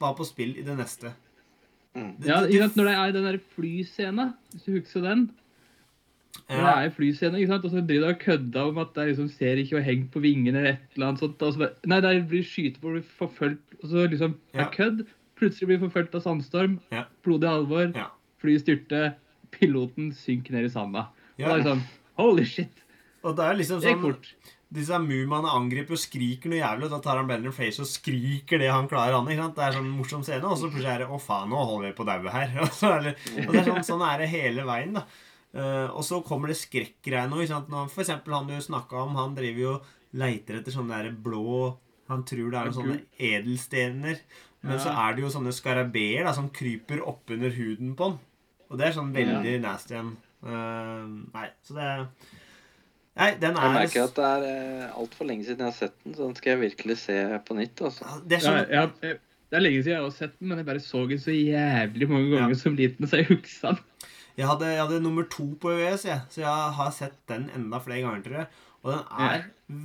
[0.00, 1.12] var på spill i det neste.
[1.94, 2.16] Mm.
[2.18, 2.40] Det- Ja?
[2.40, 5.30] Når det er den der flyscena, hvis du husker den.
[6.52, 7.64] Når det er en flyscene, ikke sant?
[7.64, 10.22] og så driver de og kødda om at de liksom ser ikke og hengt på
[10.24, 11.42] vingene eller et eller annet sånt.
[11.42, 14.66] Og så bare, nei, der blir skytet på, blir forfulgt, og så liksom Ja.
[14.66, 15.04] er kødd.
[15.40, 16.78] Plutselig blir forfulgt av sandstorm.
[16.92, 17.04] Ja.
[17.24, 17.92] Blodig alvor.
[17.96, 18.08] Ja.
[18.42, 19.14] Flyet styrter.
[19.50, 21.08] Piloten synker ned i sanda.
[21.38, 21.48] Ja.
[21.48, 21.82] Og det er sånn
[22.20, 22.82] Holy shit!
[23.24, 24.16] Og det er liksom sånn.
[24.72, 28.58] Disse mumaene angriper og skriker noe jævlig, og da tar han Bender Face og skriker
[28.62, 29.28] det han klarer an.
[29.28, 29.56] ikke sant?
[29.58, 31.96] Det er sånn morsom scene, og så plutselig er det 'Å, faen, nå holder vi
[31.98, 32.56] på å daue her'.
[32.64, 33.12] Og, så er det,
[33.46, 35.04] og det er sånn, sånn er det hele veien, da.
[35.52, 37.42] Eh, og så kommer det skrekkgreier nå.
[37.92, 39.74] For eksempel han du snakka om, han driver jo
[40.16, 41.78] leiter etter sånne der blå
[42.12, 44.18] Han tror det er noen sånne edelstener.
[44.62, 48.18] Men så er det jo sånne skarabeer da, som kryper oppunder huden på han.
[48.68, 50.10] Og det er sånn veldig nasty en.
[50.42, 51.88] Uh, nei, så det
[53.12, 54.44] Nei, den Jeg er merker at det er
[54.88, 57.56] uh, altfor lenge siden jeg har sett den, så den skal jeg virkelig se på
[57.58, 57.82] nytt.
[57.84, 58.14] altså.
[58.24, 59.12] Det er sånn ja, ja,
[59.52, 62.08] det er lenge siden jeg har sett den, men jeg bare så den så jævlig
[62.08, 62.60] mange ganger Ja.
[62.62, 64.08] som liten, så jeg husker den.
[64.38, 67.80] Jeg hadde, jeg hadde nummer to på VHS, jeg, så jeg har sett den enda
[67.84, 68.52] flere ganger, tror jeg.
[68.82, 69.42] Og den er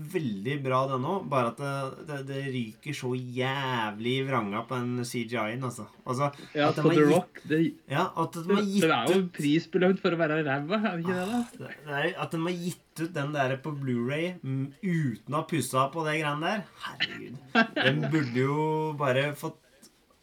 [0.10, 1.26] veldig bra, den òg.
[1.30, 5.86] Bare at det, det, det ryker så jævlig i vranga på den CGI-en, altså.
[6.08, 7.42] altså Ja, at de på The gitt- Rock.
[7.52, 7.60] Det,
[7.94, 10.98] Ja, at de det, har gitt den er jo prisbelønt for å være ræva, er
[10.98, 11.28] det ikke det?
[11.30, 11.70] da?
[11.86, 15.46] det er, At de har gitt ut den der på Blu-ray mm, uten å ha
[15.54, 16.66] pussa på det greiene der.
[16.88, 17.38] Herregud.
[17.78, 19.62] Den burde jo bare fått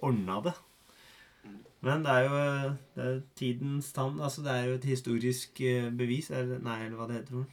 [0.03, 0.57] ordna det.
[1.85, 2.38] Men det er jo
[2.97, 4.16] det er tidens tann.
[4.20, 6.31] Altså, det er jo et historisk eh, bevis.
[6.31, 7.44] Eller, nei, eller hva det heter.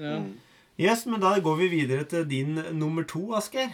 [0.00, 0.16] Ja.
[0.24, 0.32] Mm.
[0.80, 3.68] Yes, men da går vi videre til din nummer to, Asgeir.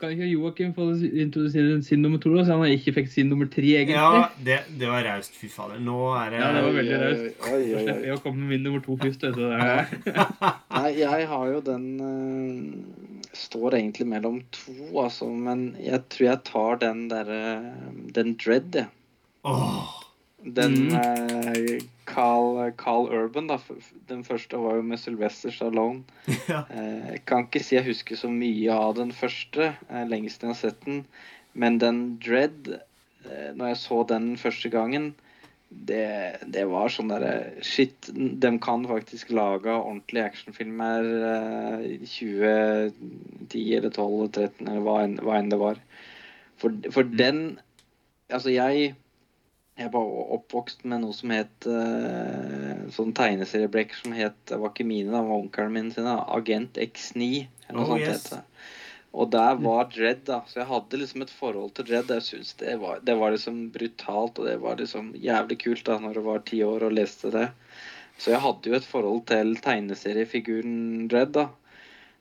[0.00, 3.46] Kan ikke Joakim få introdusere sin nummer to, da, så han ikke fikk sin nummer
[3.46, 3.94] tre, egentlig?
[4.00, 5.36] Ja, det, det var raust.
[5.38, 5.78] Fy fader.
[5.78, 8.02] Nå er det Ja, det var veldig raust.
[8.08, 9.22] Jeg kom med min nummer to først.
[9.22, 9.46] vet du.
[10.78, 13.01] Nei, jeg har jo den eh,
[13.32, 15.30] Står egentlig mellom to, altså.
[15.32, 17.42] Men jeg tror jeg tar den derre
[18.12, 18.88] Den Dread, jeg.
[19.44, 19.98] Oh.
[20.42, 20.94] Den Mm.
[20.98, 23.58] eh, Carl, Carl Urban, da.
[24.08, 26.02] Den første var jo med Sylvester Stallone.
[26.50, 26.64] ja.
[26.68, 30.58] Eh, kan ikke si jeg husker så mye av den første, eh, lengst jeg har
[30.58, 31.04] sett den.
[31.54, 32.80] Men den Dread,
[33.24, 35.14] eh, når jeg så den første gangen,
[35.72, 43.62] det, det var sånn derre Shit, de kan faktisk lage ordentlige actionfilmer eh, i 2010
[43.78, 45.80] eller 12 eller 13 eller hva enn, hva enn det var.
[46.60, 47.44] For, for den
[48.32, 48.94] Altså, jeg
[49.80, 54.84] jeg var oppvokst med noe som het uh, sånn tegneseriebrekker som het Det var ikke
[54.84, 56.12] mine, det var onkelen min sine.
[56.36, 57.28] Agent X9.
[57.68, 58.26] Eller noe Oh, sånt yes.
[59.12, 60.40] Og der var Dredd, da.
[60.48, 62.12] Så jeg hadde liksom et forhold til Dredd.
[62.16, 65.98] Jeg synes det var, det var liksom brutalt, og det var liksom jævlig kult da
[66.00, 67.48] når jeg var ti år og leste det.
[68.16, 71.48] Så jeg hadde jo et forhold til tegneseriefiguren Dredd, da.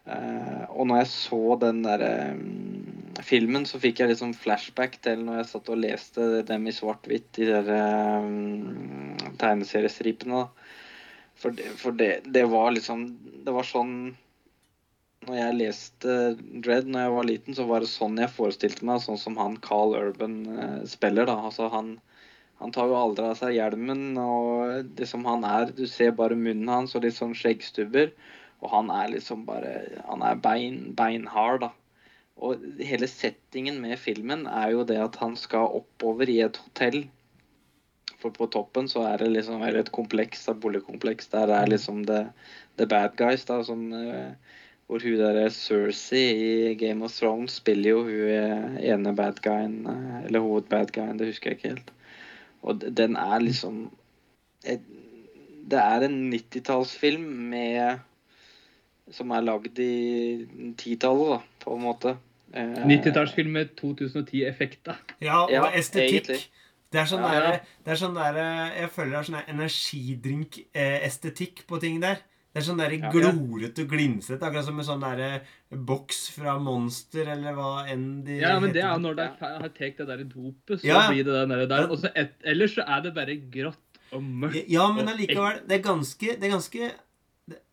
[0.10, 5.21] Eh, og når jeg så den derre um, filmen, så fikk jeg liksom flashback til
[5.27, 10.43] når jeg satt og leste dem i svart-hvitt, de der mm, tegneseriestripene.
[10.43, 10.71] da.
[11.41, 12.99] For, det, for det, det var liksom
[13.41, 13.93] Det var sånn
[15.27, 16.13] når jeg leste
[16.65, 19.60] Dread når jeg var liten, så var det sånn jeg forestilte meg, sånn som han
[19.62, 21.27] Carl Urban eh, spiller.
[21.29, 21.38] da.
[21.49, 21.93] Altså han,
[22.62, 26.38] han tar jo aldri av seg hjelmen, og det som han er Du ser bare
[26.38, 28.12] munnen hans og litt sånn skjeggstubber.
[28.62, 31.71] Og han er liksom bare Han er bein, beinhard, da.
[32.41, 37.03] Og hele settingen med filmen er jo det at han skal oppover i et hotell.
[38.21, 41.29] For på toppen så er det liksom et kompleks, et boligkompleks.
[41.34, 42.23] Der er liksom the,
[42.81, 44.34] the bad guys, da, som eh,
[44.91, 49.77] hvor hun der Cersei i Game of Thrones spiller jo hun eh, ene bad guyen,
[49.88, 51.91] eh, eller hovedbad guyen, det husker jeg ikke helt.
[52.62, 53.91] Og den er liksom
[54.65, 54.82] et,
[55.71, 57.21] Det er en 90-tallsfilm
[57.54, 57.97] med
[59.12, 60.45] Som er lagd i
[60.77, 62.15] 10-tallet, da, på en måte.
[62.54, 64.91] Eh, 90-tallsfilm med 2010-effekt, da.
[65.21, 66.13] Ja, og Ja, estetikk.
[66.27, 66.39] egentlig.
[66.91, 67.51] Det er sånn Ja, ja.
[67.86, 68.34] det er sånn der
[68.75, 72.15] Jeg føler det er sånn energidrink-estetikk på ting der.
[72.51, 75.45] Det er sånn der glorete og glinsete, akkurat som en sånn der
[75.87, 79.77] boks fra Monster, eller hva enn de Ja, men det er når de har tatt
[79.79, 81.05] det der dopet, så Ja.
[81.09, 81.87] blir det den der.
[81.89, 84.65] Og så et, ellers så er det bare grått og mørkt.
[84.67, 86.91] Ja, men allikevel Det er ganske, det er ganske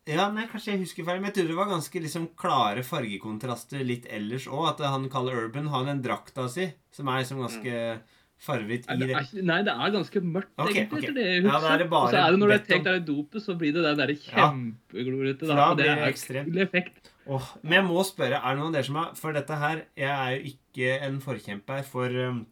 [0.07, 3.83] Ja, nei, kanskje jeg husker feil, men jeg trodde det var ganske liksom klare fargekontraster
[3.85, 4.69] litt ellers òg.
[4.71, 8.01] At han kaller Urban har den drakta si, som er liksom ganske farget
[8.47, 9.09] Er i det, det.
[9.19, 10.85] er, nei, det er ganske mørkt, okay, egentlig.
[10.95, 11.09] okay.
[11.09, 11.73] etter det jeg Ja, husker.
[11.73, 13.73] er det bare og så er det når det er tekt det dopet, så blir
[13.75, 14.45] det den der Ja.
[14.47, 15.47] kjempeglorete.
[15.49, 16.47] Da Da, det er det ekstremt.
[16.53, 17.09] kul effekt.
[17.27, 19.81] Oh, men jeg må spørre, er det noen av dere som har For dette her
[19.95, 22.45] Jeg er jo ikke en forkjemper for um,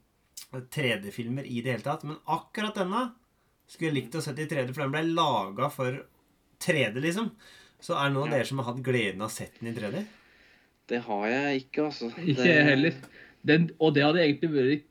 [0.54, 2.04] 3D-filmer i det hele tatt.
[2.04, 3.06] Men akkurat denne
[3.68, 5.98] skulle jeg likt å sett i 3D, for den ble laga for
[6.64, 7.32] 3D, liksom.
[7.84, 8.38] Så er det noen av Ja.
[8.38, 10.06] dere som har hatt gleden av å sett den i 3D?
[10.88, 12.12] Det har jeg ikke, altså.
[12.18, 12.94] Ikke jeg heller.
[13.48, 14.87] Den, og det hadde egentlig vært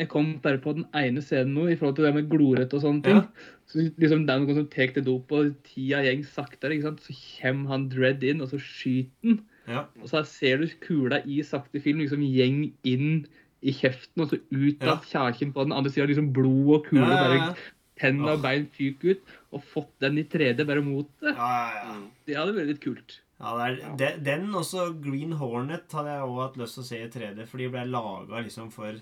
[0.00, 2.82] Jeg kom bare på den ene scenen nå i forhold til det med glorete og
[2.86, 3.20] sånne ting.
[3.20, 3.48] Ja.
[3.70, 6.72] Så liksom noen som tar det dop, og tida gjeng saktere.
[6.74, 7.04] ikke sant?
[7.04, 9.42] Så kommer han Dredd inn, og så skyter han.
[9.70, 9.84] Ja.
[10.02, 13.26] Og så ser du kula i sakte film liksom gjeng inn
[13.62, 14.94] i kjeften, og så ut Ja.
[14.96, 16.06] av kjaken på den andre sida.
[16.08, 17.54] Liksom blod og kuler, Ja, ja, bare ja.
[18.00, 19.20] tenner og bein fyker ut.
[19.52, 21.34] Og fått den i 3D bare mot det.
[21.36, 21.92] ja, ja, ja.
[21.94, 22.06] Mm.
[22.26, 23.20] Det hadde vært litt kult.
[23.40, 26.86] ja det er, de- den også Green Hornet hadde jeg også hatt lyst til å
[26.90, 28.92] se i 3D, for de ble laga liksom for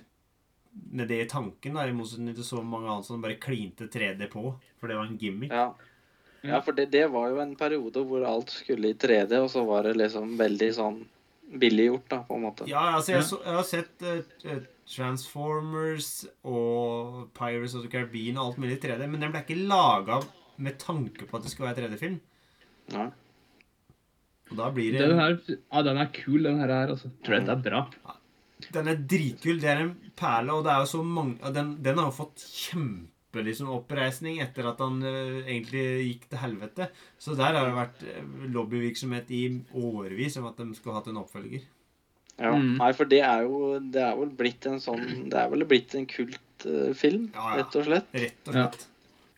[0.72, 4.28] med det i tanken, da, i motsetning til så mange andre som bare klinte 3D
[4.32, 4.52] på.
[4.80, 5.52] For det var en gimmick.
[5.52, 5.72] Ja.
[6.46, 9.64] ja, for det, det var jo en periode hvor alt skulle i 3D, og så
[9.68, 10.98] var det liksom veldig sånn
[11.48, 12.66] billiggjort, da, på en måte.
[12.68, 13.28] Ja, altså, jeg, Ja.
[13.30, 16.10] Så, jeg har sett eh, Transformers
[16.48, 20.20] og Pirates of the Caribbean og alt mulig i 3D, men den ble ikke laga
[20.58, 22.20] med tanke på at det skulle være 3D-film.
[22.92, 23.08] Ja.
[24.48, 26.94] Og da blir det Den, her, ja, den er kul, den her.
[26.96, 27.82] Tror jeg det er bra.
[28.74, 29.60] Den er dritkul.
[29.62, 32.44] Det er en perle, og det er jo så mange Den, den har jo fått
[32.44, 36.90] kjempe liksom, oppreisning etter at han uh, egentlig gikk til helvete.
[37.20, 39.42] Så der har det vært eh, lobbyvirksomhet i
[39.78, 41.66] årevis om at de skulle hatt en oppfølger.
[42.38, 42.52] Ja.
[42.54, 42.76] Mm.
[42.78, 45.96] Nei, for det er jo Det er vel blitt en sånn Det er vel blitt
[45.98, 47.56] en kultfilm, Ja, ja.
[47.58, 48.12] rett og slett.
[48.14, 48.84] Rett og slett.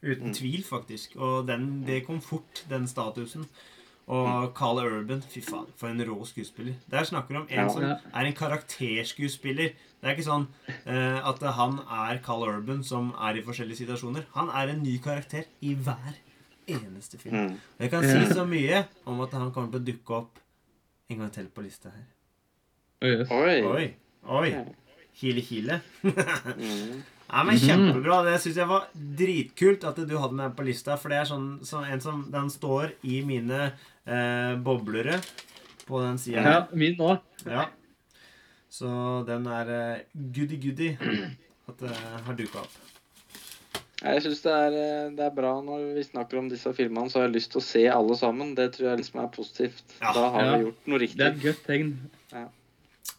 [0.01, 1.17] Uten tvil, faktisk.
[1.21, 3.47] Og den, det kom fort, den statusen.
[4.11, 6.75] Og Carl Urban, fy faen, for en rå skuespiller.
[6.91, 7.69] Der snakker du om en Ja.
[7.71, 7.97] som Ja.
[8.15, 9.71] er en karakterskuespiller.
[10.01, 10.47] Det er ikke sånn
[10.87, 14.25] uh, at han er Carl Urban som er i forskjellige situasjoner.
[14.35, 16.17] Han er en ny karakter i hver
[16.67, 17.35] eneste film.
[17.37, 17.53] Mm.
[17.79, 20.39] Og jeg kan si så mye om at han kommer til å dukke opp
[21.11, 22.07] en gang til på lista her.
[23.03, 23.63] Oi.
[23.63, 23.95] Oi.
[24.27, 24.51] Oi.
[24.51, 24.65] Ja.
[25.21, 25.81] Hile, hile.
[26.03, 27.03] Mm.
[27.31, 28.25] Ja, men Kjempebra.
[28.27, 30.97] Det syns jeg var dritkult at du hadde meg på lista.
[30.99, 33.69] For det er sånn, sånn en som Den står i mine
[34.11, 35.21] eh, boblere
[35.87, 37.15] på den sida Ja, min nå.
[37.47, 37.69] Ja.
[38.71, 38.91] Så
[39.27, 40.93] den er eh, goody-goody
[41.71, 41.97] at det
[42.27, 42.77] har duka opp.
[44.01, 47.27] Jeg syns det, eh, det er bra når vi snakker om disse filmene, så har
[47.29, 48.55] jeg lyst til å se alle sammen.
[48.57, 49.85] Det tror jeg liksom er positivt.
[50.01, 50.13] Ja.
[50.17, 50.55] Da har Ja.
[50.57, 51.19] vi gjort noe riktig.
[51.19, 51.93] Det er et godt tegn.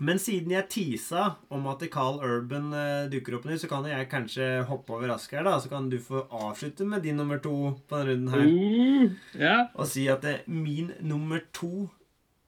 [0.02, 4.10] Men siden jeg teasa om at Carl Urban eh, dukker opp nå, så kan jeg
[4.10, 5.60] kanskje hoppe over Asker, da.
[5.62, 7.54] Så kan du få avslutte med din nummer to
[7.86, 8.50] på denne runden her.
[8.50, 9.56] Uh, ja.
[9.78, 11.86] og si at eh, min nummer to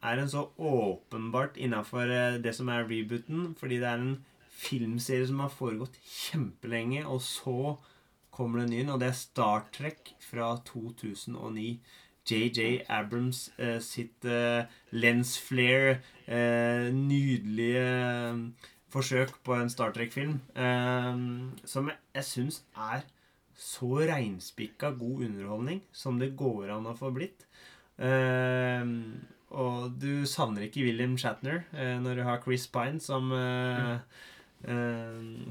[0.03, 2.09] er en så åpenbart innafor
[2.43, 4.17] det som er rebooten, fordi det er en
[4.63, 7.75] filmserie som har foregått kjempelenge, og så
[8.33, 11.77] kommer det en ny en, og det er Star Trek fra 2009.
[12.29, 14.63] JJ Abrams eh, sitt eh,
[14.95, 21.11] lens flare, eh, nydelige eh, forsøk på en Star Trek-film, eh,
[21.67, 23.03] som jeg, jeg syns er
[23.57, 27.45] så reinspikka god underholdning som det går an å få blitt.
[29.53, 31.61] Og du savner ikke William Shatner
[32.01, 33.29] når du har Chris Pine som,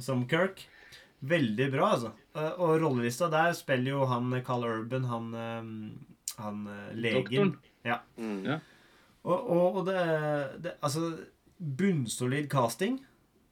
[0.03, 0.64] som Kirk.
[1.23, 2.11] Veldig bra, altså.
[2.59, 5.31] Og rollelista der spiller jo han Carl Urban, han,
[6.39, 7.22] han eh, legen.
[7.22, 7.55] Doktoren.
[7.87, 8.01] Ja.
[8.16, 8.43] Mm.
[8.47, 8.59] Ja.
[9.22, 10.03] Og, og, og det,
[10.64, 11.12] det Altså,
[11.59, 13.01] bunnsolid casting.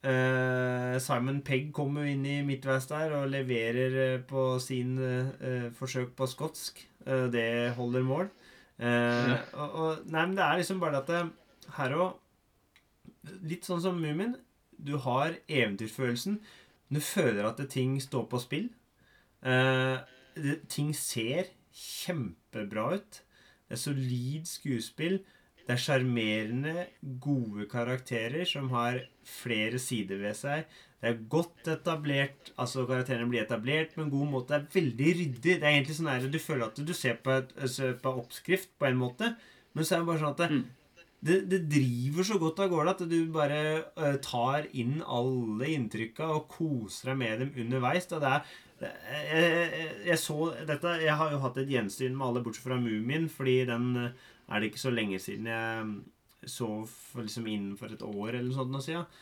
[0.01, 6.15] Eh, Simon Pegg kommer inn i midtveis der og leverer eh, på sin eh, forsøk
[6.17, 6.81] på skotsk.
[7.05, 8.31] Eh, det holder mål.
[8.81, 9.35] Ja.
[9.53, 11.19] og, og, nei, men det er liksom bare at det,
[11.75, 12.17] her òg
[13.45, 14.31] Litt sånn som Mumin.
[14.81, 16.39] Du har eventyrfølelsen.
[16.89, 18.71] Du føler at det, ting står på spill.
[19.45, 19.99] Eh,
[20.33, 23.21] det, ting ser kjempebra ut.
[23.67, 25.21] Det er solid skuespill.
[25.61, 26.87] Det er sjarmerende,
[27.21, 30.65] gode karakterer som har flere sider ved seg.
[31.01, 34.57] Det er godt etablert Altså karakterene blir etablert på en god måte.
[34.57, 35.55] Det er veldig ryddig.
[35.61, 38.73] Det er egentlig sånn at Du føler at du ser på, et, ser på oppskrift
[38.77, 39.31] på en måte,
[39.73, 40.65] men så er det bare sånn at det, Mm.
[41.21, 43.61] Det, det driver så godt av gårde at du bare
[43.93, 48.09] uh, tar inn alle inntrykka og koser deg med dem underveis.
[48.09, 48.39] Da.
[48.81, 52.41] Det er, jeg, jeg, jeg så dette Jeg har jo hatt et gjensyn med alle
[52.45, 56.71] bortsett fra Mumien, fordi den eh, er det ikke så lenge siden jeg så
[57.21, 59.19] liksom innenfor et år eller noe sånt.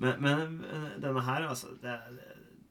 [0.00, 0.54] Men, men
[1.04, 1.98] denne her, altså det,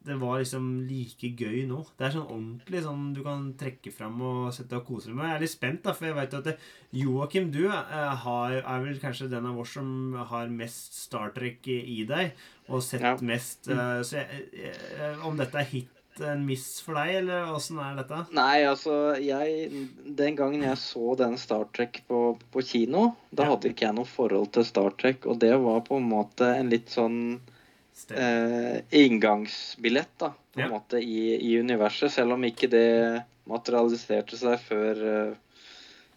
[0.05, 1.81] det var liksom like gøy nå.
[1.97, 5.29] Det er sånn ordentlig sånn du kan trekke fram og sette og kose deg med.
[5.29, 6.49] Jeg er litt spent, da, for jeg vet at
[6.93, 11.67] Joakim, du eh, har, er vel kanskje den av oss som har mest Star Trek
[11.71, 12.33] i, deg,
[12.69, 13.15] og sett Ja.
[13.21, 15.89] mest eh, Så jeg, jeg, om dette er hit
[16.21, 18.19] en miss for deg, eller åssen er dette?
[18.37, 19.71] Nei, altså, jeg
[20.05, 23.55] Den gangen jeg så den Star Trek på, på kino, da Ja.
[23.55, 26.69] hadde ikke jeg noe forhold til Star Trek, og det var på en måte en
[26.69, 27.39] litt sånn.
[28.15, 30.69] Eh, inngangsbillett, da, på en Ja.
[30.69, 35.33] måte, i, i universet, selv om ikke det materialiserte seg før eh,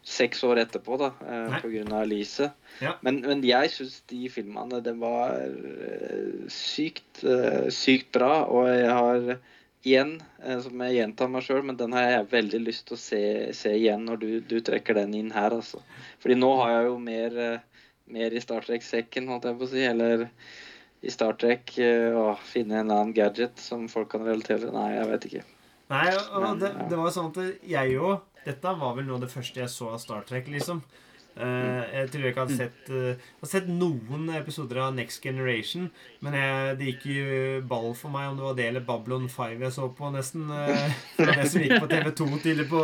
[0.07, 2.01] seks år etterpå, da, eh, pga.
[2.01, 2.51] Elise.
[2.79, 2.93] Ja.
[3.01, 8.91] Men, men jeg syns de filmene, det var eh, sykt, eh, sykt bra, og jeg
[8.93, 9.39] har
[9.87, 10.13] igjen,
[10.43, 13.23] eh, som jeg gjentar meg sjøl, men den har jeg veldig lyst til å se,
[13.55, 15.81] se igjen når du, du trekker den inn her, altså.
[16.23, 17.37] Fordi nå har jeg jo mer,
[18.07, 20.29] mer i Star Trek-sekken, holdt jeg på å si, eller
[21.01, 24.89] i Star Trek eh, å finne en eller annen gadget som folk kan relatere Nei,
[24.95, 25.43] jeg vet ikke.
[25.93, 26.87] Nei, og Men, det, ja.
[26.91, 29.91] det var sånn at jeg òg Dette var vel noe av det første jeg så
[29.93, 30.81] av Star Trek, liksom.
[31.37, 35.83] Uh, jeg tror jeg ikke hadde sett uh, har sett noen episoder av Next Generation,
[36.25, 37.35] men jeg, det gikk jo
[37.69, 40.47] ball for meg om det var det eller Babylon 5 jeg så på, nesten.
[40.57, 42.81] Uh, det det som gikk på TV2 tidlig på,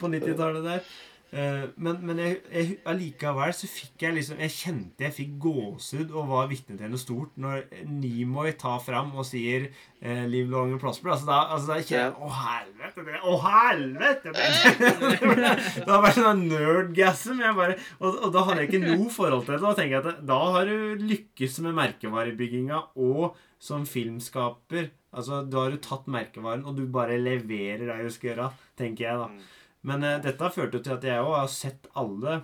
[0.00, 0.88] på 90-tallet der.
[1.30, 6.08] Eh, men men jeg, jeg, allikevel så fikk jeg liksom Jeg kjente jeg fikk gåsehud
[6.10, 10.72] og var vitne til noe stort når Nimoy tar fram og sier eh, 'Liv long
[10.74, 10.82] and.
[10.82, 13.04] Altså da, altså da kjenner jeg Å, helvete!
[13.06, 14.32] Det, å, helvete!
[14.34, 15.52] Det,
[15.86, 17.44] det vært sånn nerdgasm.
[17.46, 19.62] Og, og da hadde jeg ikke noe forhold til det.
[19.62, 24.90] Da tenker jeg at da har du lykkes med merkevarebygginga og som filmskaper.
[25.14, 29.06] Altså, Da har du tatt merkevaren, og du bare leverer det du skal gjøre, tenker
[29.08, 29.56] jeg, da.
[29.88, 32.40] Men eh, dette førte til at jeg òg har sett alle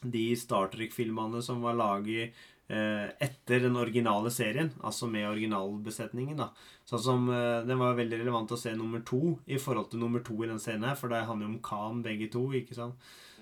[0.00, 2.36] de Star Trek-filmene som var laget
[2.70, 6.38] eh, etter den originale serien, altså med originalbesetningen.
[6.40, 6.50] da.
[6.88, 10.20] Sånn som, eh, Det var veldig relevant å se nummer to i forhold til nummer
[10.24, 12.94] to i den scenen her, for det handler jo om Khan begge to, ikke sant.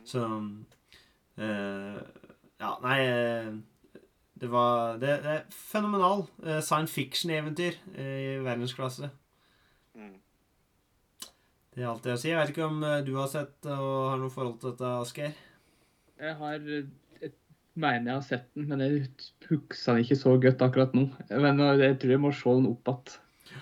[0.04, 0.24] Så
[1.38, 2.00] eh,
[2.58, 3.52] Ja, nei eh,
[4.38, 6.26] Det var Det, det er fenomenal.
[6.42, 9.10] Eh, science fiction-eventyr i verdensklasse.
[11.78, 12.30] Det er alt jeg har å si.
[12.32, 15.36] Jeg vet ikke om eh, du har sett og har noe forhold til dette, Asgeir?
[16.18, 16.88] Jeg har eh,
[17.22, 17.34] jeg
[17.78, 19.04] mener jeg har sett den, men jeg
[19.46, 21.04] husker den ikke så godt akkurat nå.
[21.30, 23.60] Men eh, jeg tror jeg må se den opp igjen.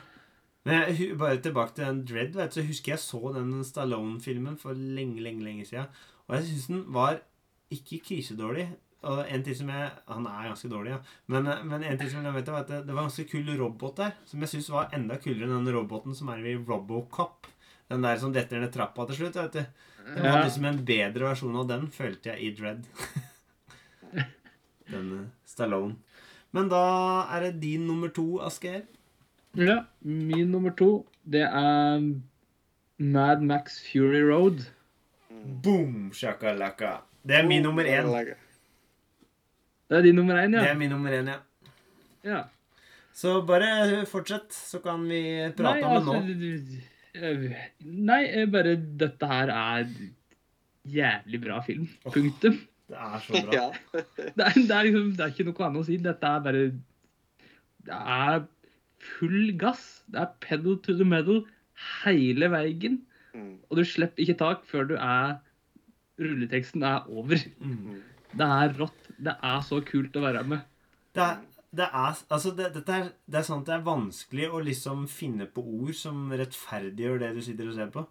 [0.64, 4.56] Men jeg, bare tilbake til den Dread, vet du, så husker jeg så den Stallone-filmen
[4.62, 5.92] for lenge, lenge lenge siden.
[6.24, 7.20] Og jeg syns den var
[7.76, 8.64] ikke krisedårlig.
[9.06, 11.02] Og en ting som jeg Han er ganske dårlig, ja.
[11.28, 13.28] Men, eh, men en ting som jeg vet var at det, det var en ganske
[13.28, 14.16] kul robot der.
[14.24, 17.52] Som jeg syns var enda kulere enn den roboten som er i Robocop.
[17.90, 19.36] Den der som detter ned trappa til slutt.
[19.36, 19.64] vet du.
[20.06, 20.44] Det var Ja.
[20.44, 22.86] liksom en bedre versjon av den, følte jeg, i Dread.
[24.90, 25.96] den eh, Stallone.
[26.54, 26.80] Men da
[27.36, 28.82] er det din nummer to, Asgeir.
[29.56, 32.00] Ja, min nummer to, det er
[32.98, 34.64] Mad Max Fury Road.
[35.62, 36.98] Boom, shakalaka.
[37.26, 38.06] Det er min nummer én.
[39.88, 41.38] Det er din nummer én, Det er min nummer én, ja.
[42.24, 42.42] ja.
[43.16, 45.22] Så bare fortsett, så kan vi
[45.56, 46.12] prate om det nå.
[46.12, 46.82] altså,
[47.16, 49.86] Nei, eh, bare Dette her er
[50.86, 51.88] jævlig bra film.
[52.04, 52.58] Punktum.
[52.86, 53.54] Det er så bra.
[53.58, 53.66] Ja.
[53.92, 55.98] Det er, det, er liksom, det er ikke noe annet å si.
[56.02, 56.62] Dette er bare
[57.86, 58.46] Det er
[59.16, 59.86] full gass.
[60.12, 61.42] Det er pedal to the metal
[62.04, 63.00] hele veien.
[63.34, 63.56] Mm.
[63.68, 65.36] Og du slipper ikke tak før du er
[66.16, 67.42] Rulleteksten er over.
[67.60, 67.98] Mm.
[68.32, 69.10] Det er rått.
[69.20, 70.64] Det er så kult å være med.
[71.16, 71.42] Det er,
[71.76, 75.46] det er, altså det, er, det er sånn at det er vanskelig å liksom finne
[75.50, 78.06] på ord som rettferdiggjør det du sitter og ser på.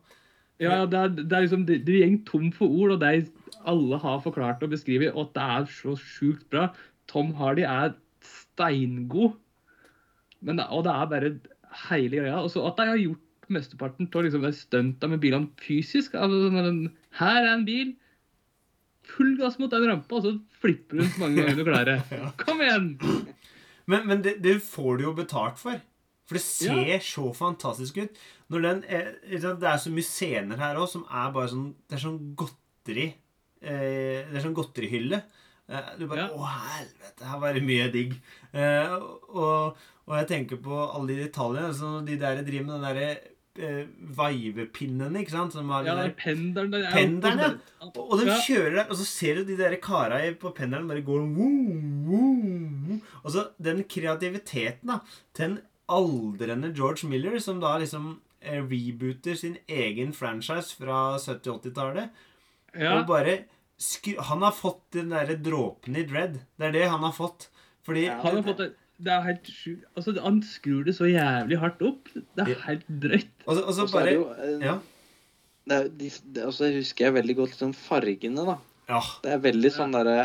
[0.63, 3.25] Ja, det er, det er liksom Du går tom for ord, og de
[3.67, 6.69] alle har forklart og beskrevet, og at det er så sjukt bra.
[7.11, 7.93] Tom Hardy er
[8.23, 9.35] steingod,
[10.45, 11.33] men det, og det er bare
[11.89, 12.39] hele greia.
[12.39, 16.15] Og så at de har gjort mesteparten av liksom, stunta med bilene fysisk.
[16.17, 17.93] Altså, sånn den- her er en bil.
[19.05, 20.31] Full gass mot den rampa, og så
[20.63, 22.31] flipper du så mange ganger du klarer.
[22.41, 22.95] Kom igjen!
[23.91, 25.81] Men, men det, det får du jo betalt for.
[26.25, 26.99] For det ser Ja.
[27.05, 28.15] så fantastisk ut.
[28.55, 32.19] Er, det er så mye scener her òg som er bare sånn Det er sånn
[32.37, 33.07] godteri.
[33.61, 35.21] Eh, det er sånn godterihylle.
[35.69, 36.33] Eh, du bare Ja.
[36.33, 38.17] Å, helvete, her var det mye digg.
[38.53, 41.69] Eh, og, og jeg tenker på alle de detaljene.
[41.71, 45.53] Altså, de der driver med den derre eh, veivepinnene, ikke sant?
[45.55, 46.89] Som var Ja, der er pendelen der.
[46.91, 47.87] Pendelen, ja.
[47.87, 48.37] og, og de Ja.
[48.43, 51.79] kjører der, og så ser du de der kara på pendelen bare går woo,
[52.09, 52.99] woo.
[53.23, 54.99] Og så den kreativiteten da
[55.33, 55.57] til en
[55.89, 62.09] aldrende George Miller, som da liksom eh, rebooter sin egen franchise fra 70-80-tallet.
[62.75, 62.99] Ja.
[62.99, 63.45] Og bare
[64.29, 66.39] Han har fått den derre dråpen i Dread.
[66.57, 67.49] Det er det han har fått.
[67.85, 68.21] Fordi Ja.
[68.23, 68.73] Han har fått det,
[69.03, 69.83] det er helt sjukt.
[69.97, 72.07] Altså, han skrur det så jævlig hardt opp.
[72.15, 73.33] Det er helt drøyt.
[73.45, 74.75] Og så, og så er bare det jo eh, Ja.
[75.67, 78.57] det er, de, det, altså, Jeg husker jeg veldig godt liksom fargene, da.
[78.93, 79.01] ja.
[79.25, 80.15] Det er veldig sånn derre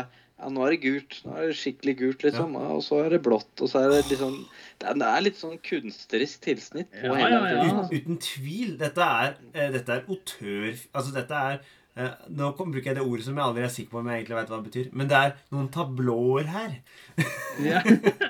[0.41, 1.19] Ja, nå er det gult.
[1.27, 2.55] Nå er det skikkelig gult, liksom.
[2.57, 2.69] Ja.
[2.77, 3.51] Og så er det blått.
[3.61, 4.39] Og så er det liksom
[4.81, 7.67] Det er, det er litt sånn kunstnerisk tilsnitt på Ja, hele ja, ja.
[7.67, 8.71] Uten, uten tvil.
[8.79, 10.71] Dette er, eh, dette er autør...
[10.95, 11.59] Altså, dette er
[12.31, 14.37] Nå kom, bruker jeg det ordet som jeg aldri er sikker på om jeg egentlig
[14.37, 14.85] vet hva det betyr.
[14.95, 16.77] Men det er noen tablåer her.
[17.61, 17.81] Ja.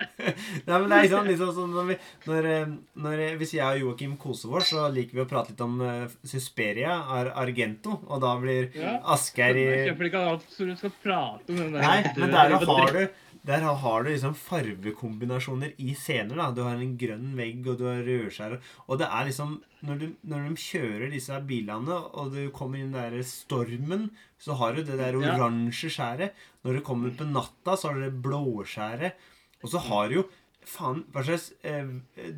[0.68, 1.97] Nei, men det er liksom, liksom sånn når vi,
[2.30, 2.74] når, eh,
[3.05, 5.78] når, eh, Hvis jeg og Joakim koser oss, så liker vi å prate litt om
[5.82, 7.99] uh, Susperia, Ar Argento.
[8.09, 8.97] Og da blir Ja.
[9.14, 11.86] Asgeir i Jeg kjøper ikke at du skal prate om den der.
[11.86, 13.03] Nei, men der har du
[13.48, 16.36] der har du liksom farvekombinasjoner i scener.
[16.38, 18.60] da Du har en grønn vegg, og du har rødskjær.
[18.88, 22.92] Og det er liksom Når, du, når de kjører disse bilene, og du kommer inn
[22.94, 26.36] den der stormen, så har du det der oransje skjæret.
[26.64, 29.18] Når du kommer på natta, så har du det blåskjæret.
[29.64, 30.28] Og så har du jo
[30.62, 31.88] Faen, hva slags eh,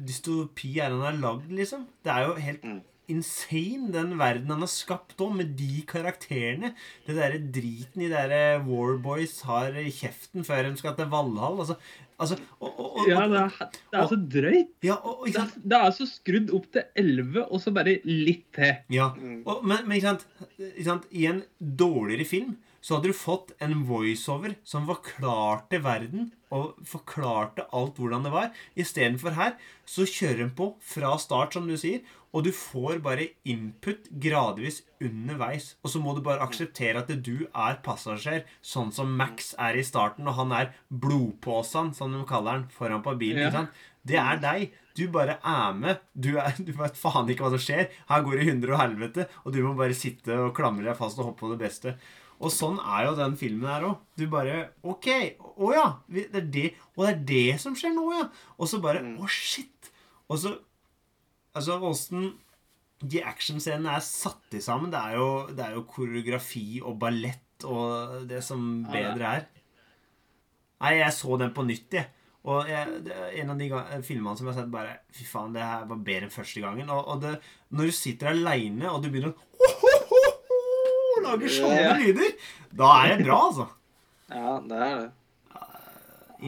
[0.08, 1.82] dystopi er han har lagd, liksom?
[2.06, 2.78] Det er jo helt Mm.
[3.12, 6.74] Insane, den verden han har skapt òg, med de karakterene.
[7.08, 11.60] Det derre driten de derre Warboys har i kjeften før de skal til Valhall.
[11.64, 11.78] Altså,
[12.18, 14.74] altså og, og, og, Ja, det er, det er så drøyt.
[14.88, 15.64] ja, Det ikke er, sant?
[15.74, 18.76] det er så skrudd opp til 11, og så bare litt til.
[18.94, 19.12] Ja.
[19.18, 19.42] Mm.
[19.46, 20.54] Og, men, men ikke, sant?
[20.74, 21.10] ikke sant?
[21.12, 27.64] I en dårligere film så hadde du fått en voiceover som forklarte verden og forklarte
[27.74, 28.50] alt hvordan det var.
[28.76, 29.54] Istedenfor her
[29.88, 32.04] så kjører hun på fra start, som du sier,
[32.34, 35.76] og du får bare input gradvis underveis.
[35.86, 39.86] Og så må du bare akseptere at du er passasjer, sånn som Max er i
[39.86, 43.54] starten, og han er blodpåsen, som de kaller han, foran på bilen.
[43.54, 43.68] Ja.
[44.04, 44.74] Det er deg.
[44.98, 46.02] Du bare er med.
[46.14, 47.94] Du, er, du vet faen ikke hva som skjer.
[48.10, 51.22] Her går det hundre og helvete, og du må bare sitte og klamre deg fast
[51.22, 51.96] og hoppe på det beste.
[52.44, 54.02] Og sånn er jo den filmen her òg.
[54.20, 55.08] Du bare OK.
[55.40, 55.88] Å ja.
[56.10, 56.68] Det er det,
[56.98, 58.28] og det er det som skjer nå, ja.
[58.58, 59.94] Og så bare Å, shit.
[60.28, 60.58] Og så
[61.54, 62.32] Altså, åssen
[63.04, 67.66] de actionscenene er satt i sammen, det er, jo, det er jo koreografi og ballett
[67.68, 69.48] og det som bedre er.
[70.84, 72.10] Nei, jeg så den på nytt, jeg.
[72.44, 72.98] Og jeg,
[73.40, 73.70] en av de
[74.04, 76.90] filmene som jeg har sett bare Fy faen, det her var bedre enn første gangen.
[76.92, 77.38] Og, og det,
[77.72, 82.34] når du sitter aleine og du begynner å lage sånne lyder,
[82.76, 83.70] da er det bra, altså.
[84.34, 85.12] Ja, det er det.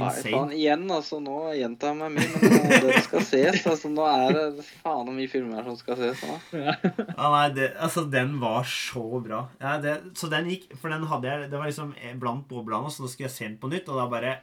[0.01, 1.19] Nei, faen, igjen, altså.
[1.23, 3.59] Nå gjentar jeg meg mye, men eh, det skal ses.
[3.71, 6.23] Altså, nå er det faen så mye filmer som skal ses.
[6.25, 6.37] nå.
[6.59, 9.45] Ja, nei, det, altså, den var så bra.
[9.61, 13.05] Ja, det, så den gikk For den hadde jeg Det var liksom blant boblene, så
[13.05, 14.35] nå skulle jeg se den på nytt, og da bare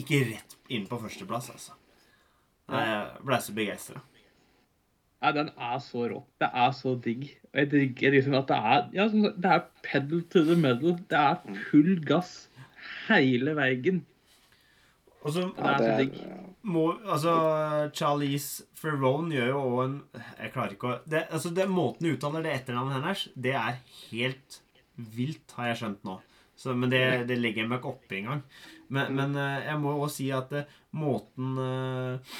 [0.00, 1.78] Ikke rett inn på førsteplass, altså.
[2.72, 4.00] Jeg ble så begeistra.
[5.24, 6.18] Ja, den er så rå.
[6.40, 7.28] Det er så digg.
[7.52, 10.98] Og jeg digger liksom at det er ja, det er pedal to the metal.
[11.08, 12.34] Det er full gass
[13.08, 14.02] hele veien.
[15.24, 16.26] Og så Det er det
[16.64, 17.32] må Altså,
[17.96, 19.96] Charlize Ferrone gjør jo òg en
[20.40, 23.80] Jeg klarer ikke å det, Altså, det Måten du uttaler det etternavnet hennes, det er
[24.10, 24.60] helt
[24.94, 26.20] vilt, har jeg skjønt nå.
[26.54, 28.42] Så, men det, det legger jeg meg ikke opp i engang.
[28.94, 32.36] Men, men eh, jeg må også si at eh, måten uh,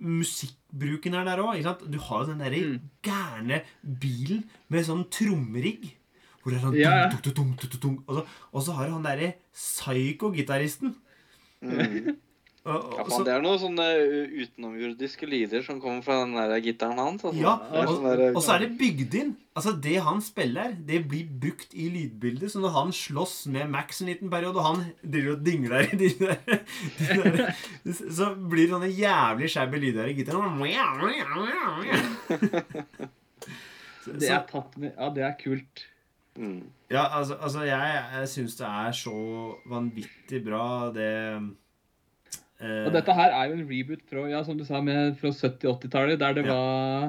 [0.00, 1.58] Musikkbruken er der òg.
[1.90, 2.76] Du har jo den derre Mm.
[3.04, 5.90] gærne bilen med sånn trommerigg.
[6.40, 7.08] Hvor det er sånn Ja, ja.
[8.06, 10.94] Og, så, og så har du han derre psycho-gitaristen.
[11.62, 12.16] Mm.
[12.60, 12.74] Ja,
[13.08, 13.84] man, det er noen sånne
[14.36, 17.22] utenomjordiske lyder som kommer fra den der gitaren hans.
[17.24, 17.40] Altså.
[17.40, 19.30] Ja, og, sånn der- og så er det bygd inn.
[19.56, 22.52] Altså Det han spiller, det blir brukt i lydbildet.
[22.52, 25.96] Så når han slåss med Max en liten periode, og han driver og dingler i
[26.02, 26.36] de der,
[27.00, 27.56] de der
[28.12, 30.60] Så blir det sånne jævlig shabby lyder i gitaren.
[34.20, 35.86] Det er tatt med Ja, det er kult.
[36.38, 36.62] Mm.
[36.90, 39.14] Ja, altså, altså jeg, jeg syns det er så
[39.68, 41.08] vanvittig bra, det
[42.60, 45.32] eh, Og dette her er jo en reboot fra, ja, som du sa, med, fra
[45.34, 46.54] 70-80-tallet, der det Ja.
[46.54, 47.08] var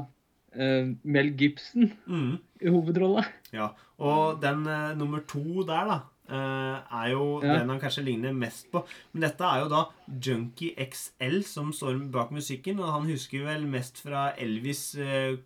[0.56, 3.24] eh, Mel Gibson mm, i hovedrolla.
[3.54, 3.70] Ja.
[4.02, 6.00] Og den eh, nummer to der, da,
[6.32, 7.60] eh, er jo Ja.
[7.60, 8.84] den han kanskje ligner mest på.
[9.14, 9.84] Men dette er jo da
[10.26, 15.38] Junkie XL som står bak musikken, og han husker vel mest fra Elvis eh,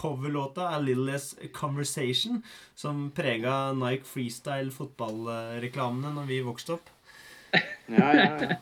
[0.00, 2.42] coverlåta A Little Less Conversation,
[2.74, 6.90] som prega Nike Freestyle fotballreklamene når vi vokste opp.
[7.90, 8.56] Ja, ja, ja.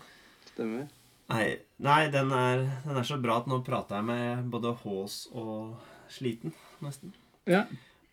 [0.49, 0.87] Stemmer.
[1.29, 1.49] Nei,
[1.85, 5.75] nei den, er, den er så bra at nå prater jeg med både hås og
[6.09, 7.13] sliten, nesten.
[7.45, 7.67] Ja.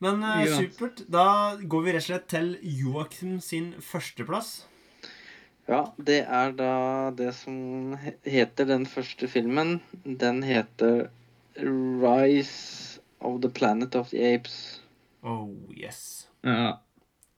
[0.03, 1.05] Men uh, supert.
[1.07, 4.65] Da går vi rett og slett til Joakim sin førsteplass.
[5.65, 6.73] Ja, det er da
[7.15, 7.95] det som
[8.27, 9.79] heter den første filmen.
[10.03, 11.07] Den heter
[11.55, 12.94] Rise
[13.25, 14.57] of the Planet of the Apes.
[15.25, 16.27] Oh, yes.
[16.45, 16.77] ja.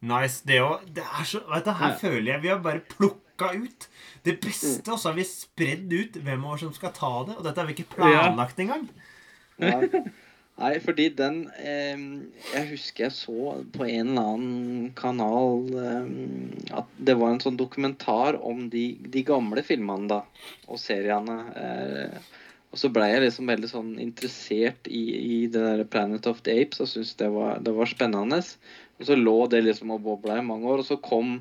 [0.01, 0.43] Nice.
[0.45, 0.83] Det òg.
[0.93, 1.97] Det så Vet du, her Ja.
[1.97, 3.87] føler jeg vi har bare plukka ut
[4.27, 7.37] det beste, og så har vi spredd ut hvem av oss som skal ta det.
[7.37, 8.87] Og dette har vi ikke planlagt engang.
[9.57, 10.03] Nei,
[10.57, 11.97] Nei fordi den eh,
[12.53, 17.57] Jeg husker jeg så på en eller annen kanal eh, at det var en sånn
[17.59, 20.21] dokumentar om de, de gamle filmene da,
[20.67, 21.37] og seriene.
[21.57, 22.33] Eh,
[22.77, 26.53] og så blei jeg liksom veldig sånn interessert i, i det der Planet of the
[26.61, 27.25] Apes og syntes det,
[27.65, 28.37] det var spennende.
[29.01, 31.39] Og så lå det liksom og bobla i mange år, og så kom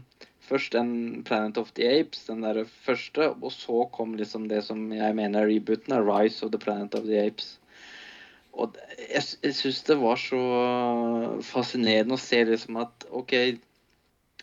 [0.49, 4.81] først den Planet of the Apes, den der første, og så kom liksom det som
[4.97, 7.59] jeg mener er rebooten, er Rise of the Planet of the Apes.
[8.57, 10.41] Og jeg, jeg syns det var så
[11.45, 13.37] fascinerende å se liksom at OK,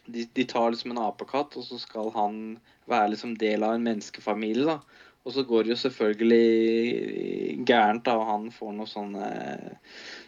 [0.06, 2.38] de, de tar liksom en apekatt, og så skal han
[2.86, 5.03] være liksom del av en menneskefamilie, da.
[5.24, 9.28] Og så går det jo selvfølgelig gærent, da, og han får noen sånne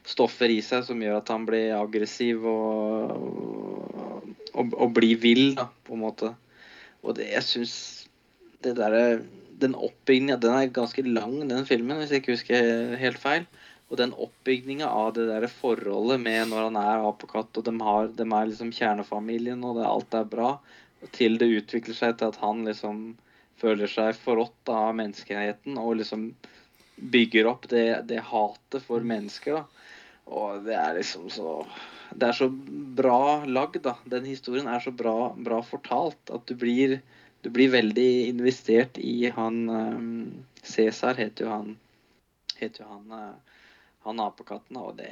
[0.08, 3.12] stoffer i seg som gjør at han blir aggressiv og,
[4.56, 6.32] og, og blir vill, da, på en måte.
[7.04, 7.74] Og det, jeg syns
[8.64, 9.22] det derre
[9.56, 13.46] Den oppbygninga Den er ganske lang, den filmen, hvis jeg ikke husker helt feil.
[13.91, 18.10] Og den oppbygninga av det der forholdet med når han er apekatt, og de, har,
[18.16, 20.50] de er liksom kjernefamilien, og det, alt er bra,
[21.16, 23.06] til det utvikler seg til at han liksom
[23.60, 26.30] føler seg forrådt av menneskeheten og liksom
[26.95, 29.62] bygger opp det, det hatet for mennesker.
[29.62, 29.91] da.
[30.26, 31.66] Og det er liksom så
[32.16, 33.95] Det er så bra lagd, da.
[34.06, 36.99] Den historien er så bra, bra fortalt at du blir
[37.45, 41.76] du blir veldig investert i han um, Cæsar heter jo han
[42.58, 43.58] heter jo han eh,
[44.06, 45.12] han apekatten, og det,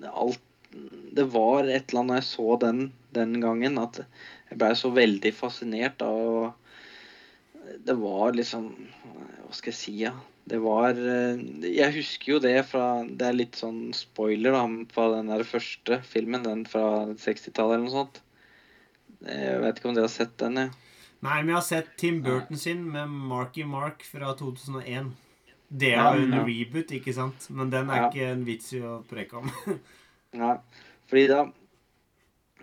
[0.00, 0.40] det alt
[1.16, 2.80] Det var et eller annet når jeg så den
[3.14, 6.54] den gangen, at jeg blei så veldig fascinert av
[7.84, 10.12] Det var liksom Hva skal jeg si, ja.
[10.48, 11.40] Det var eh,
[11.72, 14.62] Jeg husker jo det fra Det er litt sånn spoiler da,
[14.92, 18.20] fra den der første filmen, den fra 60-tallet eller noe sånt.
[19.24, 20.58] Jeg vet ikke om dere har sett den?
[20.60, 20.70] Ja.
[21.24, 25.14] Nei, men jeg har sett Tim Burton sin med Marky Mark fra 2001.
[25.72, 27.46] Det er jo en reboot, ikke sant?
[27.48, 28.08] Men den er Ja.
[28.10, 29.48] ikke en vits i å preke om.
[30.36, 30.58] Nei,
[31.08, 31.44] fordi da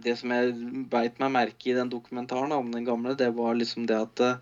[0.01, 0.53] Det som jeg
[0.89, 4.21] beit meg merke i den dokumentaren da, om den gamle, det var liksom det at
[4.25, 4.37] eh,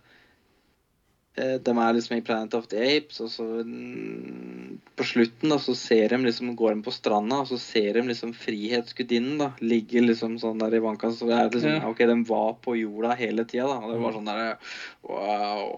[1.64, 5.76] de er liksom i Planet of the Apes, og så mm, på slutten da, så
[5.78, 10.04] ser de liksom, går de på stranda, og så ser de liksom Frihetsgudinnen da, ligge
[10.04, 11.18] liksom sånn der i vannkanten.
[11.20, 11.90] Så det er liksom, Ja.
[11.90, 13.80] ok, de var på jorda hele tida, da.
[13.80, 14.74] Og det var sånn der,
[15.08, 15.78] wow.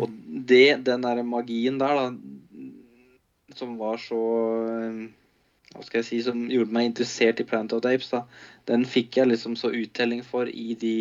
[0.00, 0.20] Og
[0.52, 2.12] det, den der magien der, da,
[3.58, 4.22] som var så
[4.70, 5.02] eh,
[5.72, 8.22] hva skal jeg si, som gjorde meg interessert i Planet of the Apes, da,
[8.68, 10.94] den fikk jeg liksom så uttelling for i de,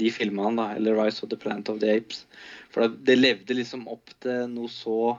[0.00, 2.24] de filmene, da, eller Rise of the Planet of the Apes.
[2.72, 5.16] For det, levde liksom opp til noe så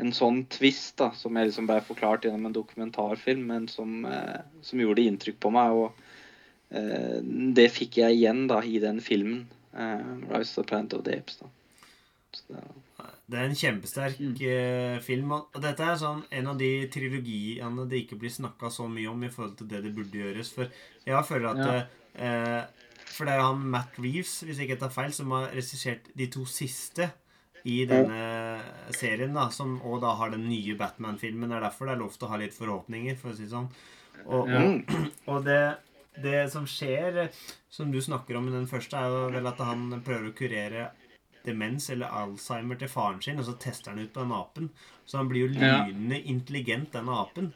[0.00, 4.38] En sånn twist da, som jeg liksom ble forklart gjennom en dokumentarfilm, men som, eh,
[4.64, 5.74] som gjorde inntrykk på meg.
[5.76, 7.18] Og eh,
[7.52, 9.42] det fikk jeg igjen da i den filmen,
[9.76, 10.00] eh,
[10.30, 11.36] Rise of the Planet of the Apes.
[11.42, 11.50] da.
[12.32, 12.64] Så det,
[13.30, 14.34] Det er en kjempesterk Mm.
[14.48, 15.32] eh, film.
[15.32, 19.08] Og og dette er sånn en av de trilogiene det ikke blir snakka så mye
[19.10, 20.52] om i forhold til det det burde gjøres.
[20.52, 20.68] For
[21.06, 21.86] jeg føler at Ja.
[22.14, 22.64] eh,
[23.12, 26.08] For det er jo han Matt Reeves, hvis jeg ikke tar feil, som har regissert
[26.16, 27.10] de to siste
[27.66, 31.48] i denne serien, da, som og da har den nye Batman-filmen.
[31.50, 33.50] Det er derfor det er lov til å ha litt forhåpninger, for å si det
[33.52, 33.68] sånn.
[34.26, 34.58] Og, Ja.
[34.60, 35.10] Mm.
[35.28, 35.76] og det,
[36.22, 37.30] det som skjer,
[37.70, 40.90] som du snakker om i den første, er jo vel at han prøver å kurere
[41.44, 44.70] demens eller Alzheimer til faren sin, og så tester han ut på den apen.
[45.06, 45.84] Så han blir jo Ja.
[45.86, 47.52] intelligent, den apen.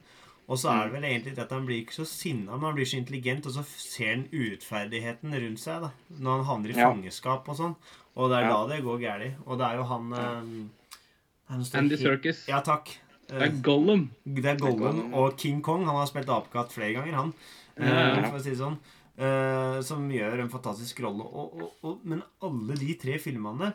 [0.49, 2.85] Og så er det vel egentlig at han blir ikke så sinna, men han blir
[2.87, 5.91] så intelligent, og så ser han urettferdigheten rundt seg, da.
[6.21, 6.91] Når han havner i Ja.
[6.93, 7.75] fangenskap og sånn.
[8.17, 8.67] Og det er Ja.
[8.67, 9.35] da det går galt.
[9.47, 12.47] Og det er jo han eh, Andy Serkis.
[12.49, 12.97] Ja, takk.
[13.29, 14.11] Det er Gollum.
[14.25, 15.85] Det er Gollum og King Kong.
[15.85, 17.35] Han har spilt apekatt flere ganger, han.
[17.77, 18.79] Eh, for å si det sånn.
[19.17, 21.25] Eh, som gjør en fantastisk rolle.
[21.25, 23.71] Og, og, og, men alle de tre filmene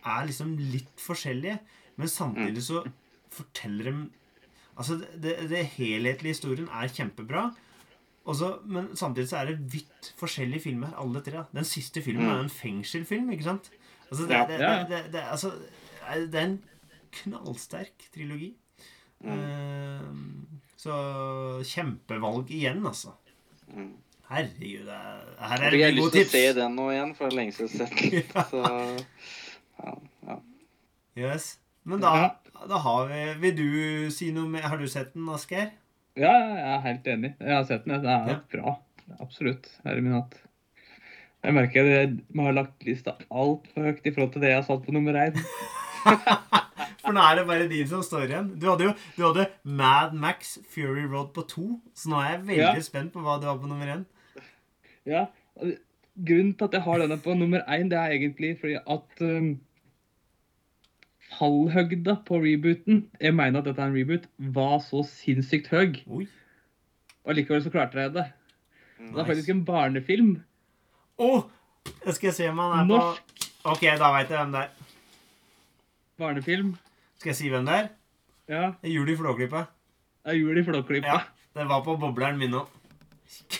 [0.00, 1.58] er liksom litt forskjellige.
[2.00, 2.84] Men samtidig så
[3.34, 3.98] forteller de
[4.80, 5.34] Altså, det,
[5.76, 7.50] helhetlige historien er kjempebra.
[8.24, 11.34] Også, men samtidig så er det vidt forskjellige filmer, alle tre.
[11.42, 11.42] da.
[11.52, 12.30] Den siste filmen Mm.
[12.30, 13.68] er en fengselfilm, ikke sant?
[14.10, 15.50] Altså, det, det, det, det, det, altså,
[16.32, 16.62] det er en
[17.12, 18.54] knallsterk trilogi.
[19.20, 19.36] Mm.
[19.36, 20.96] Eh, så
[21.66, 23.12] kjempevalg igjen, altså.
[23.74, 23.92] Mm.
[24.30, 27.14] Herregud, det er, her er Jeg det har lyst til å se den nå igjen,
[27.18, 28.44] for det er lenge siden jeg har sett den.
[28.50, 28.60] Så
[29.80, 29.94] ja,
[30.28, 30.36] ja.
[31.18, 31.48] Yes.
[31.88, 32.12] Men da,
[32.70, 34.68] da har vi Vil du si noe mer?
[34.70, 35.72] Har du sett den, Asgeir?
[36.20, 37.32] Ja, jeg er helt enig.
[37.40, 37.98] Jeg har sett den.
[38.04, 38.38] Det er Ja.
[38.52, 38.76] bra.
[39.20, 39.66] Absolutt.
[39.84, 40.36] Herre min hatt.
[41.42, 44.66] Jeg merker at jeg har lagt lista altfor høyt i forhold til det jeg har
[44.68, 45.38] satt på nummer én.
[47.00, 48.50] For nå er det bare din som står igjen.
[48.60, 51.66] Du hadde jo du hadde Mad Max Fury Road på to,
[51.96, 52.84] så nå er jeg veldig Ja.
[52.84, 54.04] spent på hva du har på nummer én.
[55.10, 55.24] Ja.
[56.20, 59.50] Grunnen til at jeg har denne på nummer én, det er egentlig fordi at um,
[61.38, 66.26] fallhøgda på rebooten Jeg mener at dette er en reboot var så sinnssykt høy, Oi.
[67.24, 68.26] og likevel så klarte jeg det.
[69.00, 70.32] Det er faktisk en barnefilm.
[71.20, 71.30] Å!
[72.04, 74.70] Jeg skal se om han er på Norsk Ok, da veit jeg hvem det er.
[76.20, 76.74] barnefilm.
[77.20, 77.88] Skal jeg si hvem det er?
[78.48, 78.62] Ja.
[78.80, 79.66] Det er Jul i Flåklypa.
[80.24, 81.06] Det er jul i Flåklypa.
[81.06, 81.20] Ja.
[81.56, 82.68] Den var på bobleren min òg.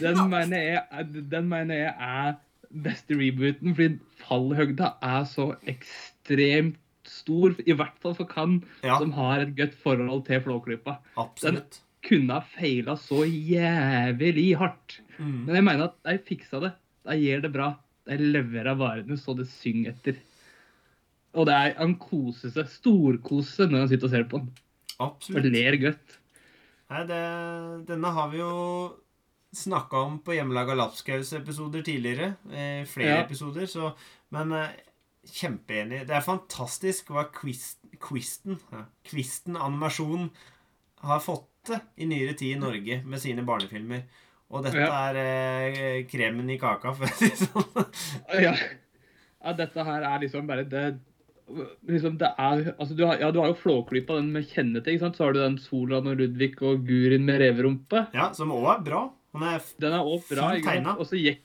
[0.01, 2.39] Den mener jeg, den mener jeg er
[2.85, 6.79] beste rebooten, fordi fallhøgda er så ekstremt
[7.11, 10.99] stor, i hvert fall for Kan, Ja, som har et godt forhold til Flåklypa.
[11.19, 11.81] absolutt.
[12.07, 15.01] Kunne ha feila så jævlig hardt.
[15.19, 15.45] Mm.
[15.47, 16.73] Men jeg mener at de fiksa det.
[17.05, 17.75] De gjør det bra.
[18.09, 20.17] De leverer varene så det synger etter.
[21.35, 24.49] Og det er han koser seg, storkoser seg når han sitter og ser på den.
[25.01, 25.51] Og Absolutt.
[25.53, 26.17] ler godt.
[26.91, 27.21] Nei, det,
[27.91, 28.51] denne har vi jo
[29.55, 32.35] snakka om på Hjemmelaga Lapskaus-episoder tidligere.
[32.53, 33.25] Eh, flere Ja.
[33.25, 33.93] episoder, så
[34.33, 34.69] Men eh,
[35.27, 36.07] kjempeenig.
[36.07, 40.31] Det er fantastisk hva Quist, Quisten, ja, Quisten animasjon
[41.03, 44.03] har fått til i nyere tid i Norge med sine barnefilmer.
[44.51, 45.11] Og dette Ja.
[45.11, 48.43] er eh, kremen i kaka, for å si det sånn.
[48.43, 48.55] Ja.
[49.45, 51.01] ja, dette her er liksom bare det
[51.89, 54.87] liksom det er, altså du har, Ja, du har jo Flåklypa, den med kjennete.
[54.87, 55.17] ikke sant?
[55.19, 58.07] Så har du den Solan og Ludvig og Gurin med reverumpe.
[58.15, 59.11] Ja, som òg er bra.
[59.35, 60.49] Han er Den er òg bra.
[60.59, 60.99] Ikke sant?
[60.99, 61.43] Og så gikk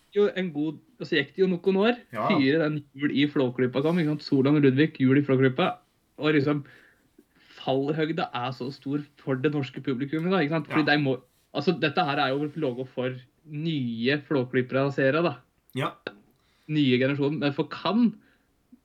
[0.53, 1.99] god, og så gikk det jo noen år.
[2.15, 2.27] Ja.
[2.31, 3.99] Fire den jul i Flåklypa kom.
[3.99, 4.23] ikke sant?
[4.25, 5.77] Solan Ludvig, jul i Flåklypa.
[6.17, 6.63] Og liksom
[7.59, 10.31] Fallhøgda er så stor for det norske publikummet.
[10.31, 10.67] da, ikke sant?
[10.67, 10.95] Fordi Ja.
[10.97, 11.21] de må,
[11.53, 13.13] altså Dette her er jo logo for
[13.45, 15.35] nye Flåklypa-seere, da.
[15.75, 15.91] Ja.
[16.67, 17.39] nye generasjoner.
[17.39, 18.15] Men for Kan,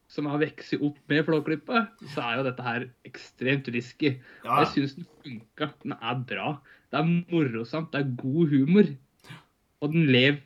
[0.08, 4.18] som har vokst opp med Flåklypa, så er jo dette her ekstremt risky.
[4.44, 4.58] ja.
[4.64, 5.72] Jeg syns den funka.
[5.82, 6.58] Den er bra.
[6.90, 7.92] Det er morosamt.
[7.92, 8.94] Det er god humor.
[9.80, 10.40] Og den lev,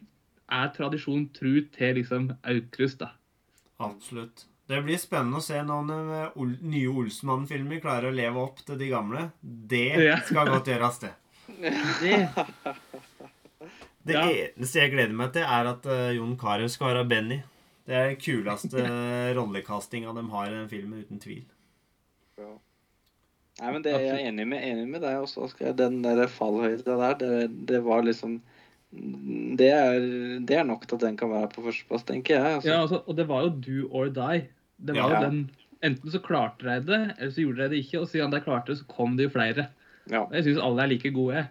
[0.54, 3.14] er tradisjon tru til liksom Aukrust, da.
[3.82, 4.44] Absolutt.
[4.68, 8.88] Det blir spennende å se når den nye Olsmann-filmer klarer å leve opp til de
[8.92, 9.26] gamle.
[9.42, 9.88] Det
[10.28, 11.14] skal godt gjøres, det.
[14.04, 17.38] Det, Det eneste jeg gleder meg til, er at eh, Jon Carew skal være Benny.
[17.88, 18.82] Det er den kuleste
[19.38, 21.46] rollekastinga de har i den filmen, uten tvil.
[22.36, 22.50] Ja.
[23.60, 25.72] Nei, men det er jeg enig med, enig med deg også, Oskar.
[25.78, 28.40] Den der fallhøyden der, det, det var liksom
[29.58, 30.00] det er,
[30.46, 32.56] det er nok til at den kan være på førsteplass, tenker jeg.
[32.60, 32.68] Altså.
[32.70, 34.44] ja, altså, og det var jo do or die.
[34.78, 35.20] Det var Ja.
[35.22, 35.50] jo den
[35.84, 38.00] Enten så klarte de det, eller så gjorde de det ikke.
[38.00, 39.66] Og siden de klarte det, så kom det jo flere.
[40.08, 40.22] Ja.
[40.24, 41.42] Og Jeg syns alle er like gode.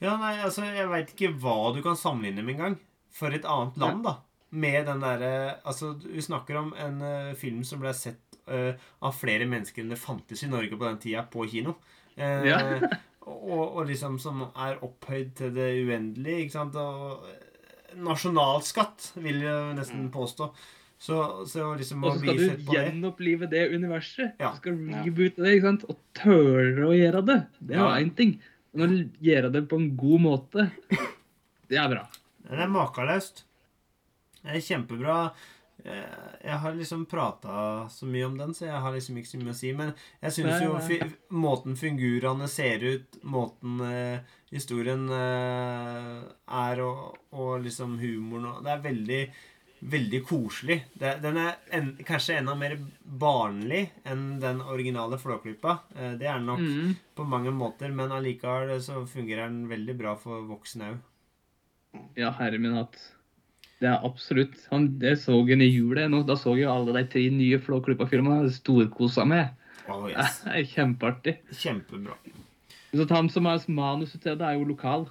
[0.00, 2.78] Ja, nei, altså, jeg veit ikke hva du kan sammenligne med engang.
[3.12, 4.14] For et annet land, da.
[4.50, 9.14] Med den derre Altså, vi snakker om en eh, film som ble sett eh, av
[9.18, 11.76] flere mennesker enn det fantes i Norge på den tida, på kino.
[12.16, 12.60] Eh, Ja.
[13.26, 16.76] og, og liksom som er opphøyd til det uendelige, ikke sant.
[16.78, 20.50] Og eh, nasjonalskatt, vil jeg nesten påstå.
[20.98, 24.38] Så, så liksom Og så skal du gjenopplive det det universet.
[24.40, 24.54] Ja.
[24.54, 25.84] Du skal reboote det, ikke sant?
[25.92, 27.40] Og tørre å gjøre det.
[27.60, 27.90] Det er Ja.
[28.00, 28.38] én ting.
[28.76, 30.70] Men å gjøre det på en god måte,
[31.68, 32.06] det er bra.
[32.46, 33.44] Det er makeløst.
[34.42, 35.18] Det er kjempebra.
[35.86, 36.02] Eh,
[36.46, 39.54] Jeg har liksom prata så mye om den, så jeg har liksom ikke så mye
[39.54, 39.72] å si.
[39.72, 40.98] Men jeg syns jo fi
[41.30, 44.20] måten figurene ser ut, måten eh,
[44.50, 46.22] historien eh,
[46.62, 49.20] er, og, og liksom humoren og Det er veldig,
[49.96, 50.78] veldig koselig.
[50.98, 55.78] Det, den er en, kanskje enda mer barnlig enn den originale Flåklypa.
[55.96, 56.94] Eh, det er den nok Mm.
[57.16, 61.02] på mange måter, men allikevel så fungerer den veldig bra for voksne òg.
[62.16, 62.96] Ja, herre min hatt.
[63.80, 64.56] Det er absolutt.
[64.70, 66.06] Han, det så en i jula.
[66.24, 68.48] Da så jo alle de tre nye Flåklypa-filmene.
[68.54, 69.52] Storkosa med.
[69.88, 70.40] Oh, yes.
[70.46, 71.36] Det er kjempeartig.
[71.52, 72.16] Kjempebra.
[72.96, 75.06] Så han som har manuset til det, er jo lokal.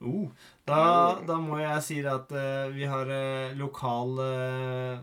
[0.00, 0.30] Oh,
[0.64, 5.02] da, da må jeg si at uh, vi har uh, lokal eh,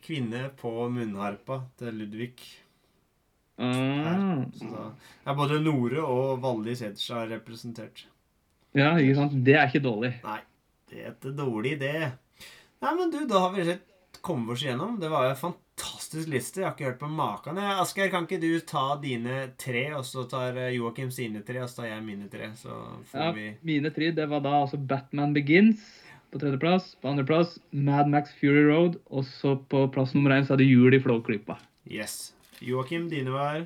[0.00, 2.38] kvinne på munnharpa til Ludvig.
[3.60, 4.46] Ah.
[4.56, 4.86] Så da
[5.28, 8.06] er både Nore og Valli Sedstad representert.
[8.72, 9.36] Ja, ikke sant.
[9.44, 10.14] Det er ikke dårlig.
[10.24, 10.38] Nei,
[10.90, 12.10] det er en dårlig, idé.
[12.80, 13.86] Nei, men du, da har vi sett
[14.24, 14.98] kommet oss igjennom.
[15.00, 16.60] Det var jo en fantastisk liste.
[16.60, 17.58] Jeg har ikke hørt på maken.
[17.80, 21.70] Asgeir, kan ikke du ta dine tre, og så tar eh, Joakim sine tre, og
[21.70, 22.50] så tar jeg mine tre?
[22.58, 22.76] Så
[23.12, 25.84] får Ja, vi mine tre, det var da altså Batman Begins
[26.30, 26.94] på tredjeplass.
[27.02, 29.00] På andreplass Mad Max Fury Road.
[29.10, 31.58] Og så på plass nummer én så er det Jul i Flåklypa.
[31.90, 32.32] Yes.
[32.60, 33.64] Joakim, dine var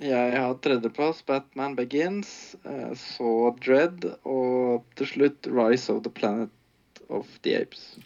[0.00, 7.02] Jeg har tredjeplass, Batman Begins, eh, så Dread, og til slutt Rise of the Planet
[7.12, 7.98] of the Apes.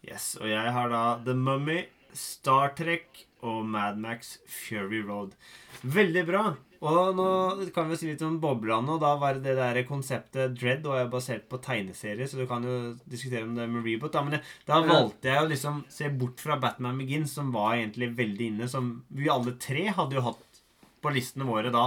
[0.00, 1.82] Yes, og jeg har da The Mummy,
[2.16, 5.34] Star Trek og Mad Max Fury Road.
[5.82, 6.42] Veldig bra.
[6.82, 7.26] Og nå
[7.74, 8.96] kan vi si litt om boblene.
[8.96, 12.64] Og da var det der konseptet Dread og er basert på tegneserier, så du kan
[12.66, 14.14] jo diskutere om det med reboot.
[14.14, 14.24] Da.
[14.24, 18.10] Men det, da valgte jeg å liksom se bort fra Batman Begins, som var egentlig
[18.18, 18.70] veldig inne.
[18.72, 20.48] Som vi alle tre hadde jo hatt
[21.02, 21.84] på listene våre da.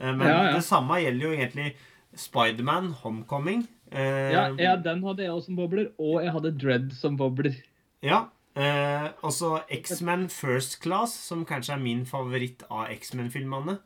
[0.00, 0.52] Eh, Men Ja, ja.
[0.56, 1.74] det samme gjelder jo egentlig
[2.16, 3.66] Spiderman Homecoming.
[3.92, 5.90] Eh, Ja, ja, den hadde jeg også som bobler.
[5.98, 7.54] Og jeg hadde Dread som bobler.
[8.02, 8.24] Ja.
[8.56, 13.78] Eh, også X-Men First Class, som kanskje er min favoritt av X-Men-filmene.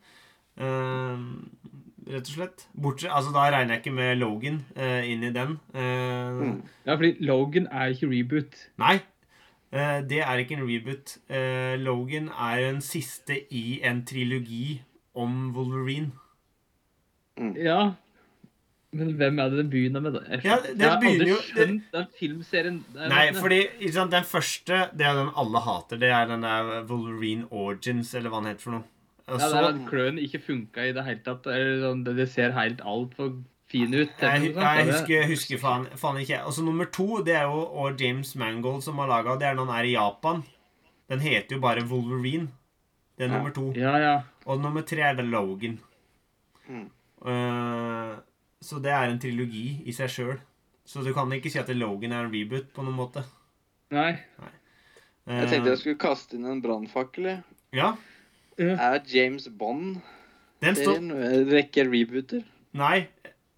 [0.57, 1.17] Eh,
[2.11, 2.65] rett og slett.
[2.75, 5.59] Bortsett, altså Da regner jeg ikke med Logan eh, inn i den.
[5.73, 6.61] Eh, Mm.
[6.85, 8.55] Ja, fordi Logan er ikke reboot.
[8.79, 9.01] Nei,
[9.71, 11.17] det er ikke en reboot.
[11.29, 14.81] Eh, Logan er den siste i en trilogi
[15.15, 16.11] om Wolverine.
[17.55, 17.93] Ja.
[18.91, 20.13] Men hvem er det den begynner med?
[20.17, 20.19] da?
[20.29, 22.83] Jeg, Ja, det- det jeg har aldri begynner jo- det- skjønt den filmserien.
[22.97, 25.97] Er Nei, fordi ikke sant, den første, det er den alle hater.
[25.97, 28.83] Det er den der Wolverine Origins, eller hva den heter for noe.
[29.27, 31.43] Og Ja, det er at kløen ikke funka i det hele tatt.
[31.43, 33.41] Sånn, det, det ser helt altfor
[33.71, 34.11] fin ut.
[34.21, 36.41] Jeg, eller jeg husker, husker faen, faen ikke.
[36.47, 39.37] Og så nummer to, det er jo og James Mangold som har laga.
[39.39, 40.43] Det er når han er i Japan.
[41.11, 42.49] Den heter jo bare Wolverine.
[43.17, 43.37] Det er Ja.
[43.37, 43.71] nummer to.
[43.75, 44.13] Ja, ja.
[44.45, 45.79] Og nummer tre er det Logan.
[46.67, 46.87] Mm.
[47.21, 48.15] Uh,
[48.61, 50.39] så det er en trilogi i seg sjøl.
[50.85, 53.23] Så du kan ikke si at Logan er en reboot på noen måte.
[53.91, 54.15] Nei.
[55.27, 57.23] Jeg tenkte jeg skulle kaste inn en brannfakkel.
[57.29, 57.43] jeg.
[57.73, 57.93] Ja.
[58.57, 60.01] Er James Bond
[60.61, 61.11] den står en
[61.49, 62.43] rekke rebooter?
[62.77, 63.07] Nei.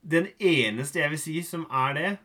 [0.03, 2.17] Den eneste jeg vil si som er det,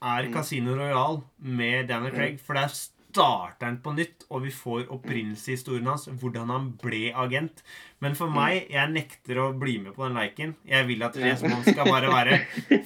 [0.00, 0.32] er Mm.
[0.32, 2.40] Casino Royal med Daniel Craig.
[2.40, 2.68] For der
[3.10, 7.62] starter han på nytt, og vi får opprinnelseshistorien hans, hvordan han ble agent.
[8.00, 10.54] Men for meg, jeg nekter å bli med på den leiken.
[10.68, 12.38] Jeg vil at Resmond skal bare være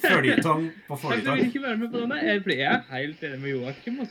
[0.03, 2.19] føljetong på Jeg vil ikke være med på denne.
[2.25, 4.01] Jeg, er helt enig med Joakim.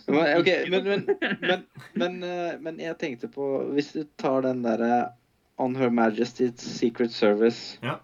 [0.40, 4.62] Okay, Men, men, men, men, men, eh, men jeg tenkte på Hvis du tar den
[4.64, 5.10] derre
[5.58, 7.98] On Her Majesty's Secret Service Ja.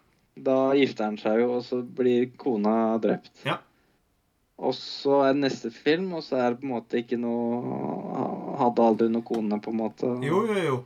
[0.47, 3.33] Da gifter han seg jo, og så blir kona drept.
[3.47, 3.59] Ja.
[4.61, 8.29] Og så er det neste film, og så er det på en måte ikke noe
[8.61, 10.09] Hadde aldri noe kone, på en måte.
[10.21, 10.79] Jo, jo, jo.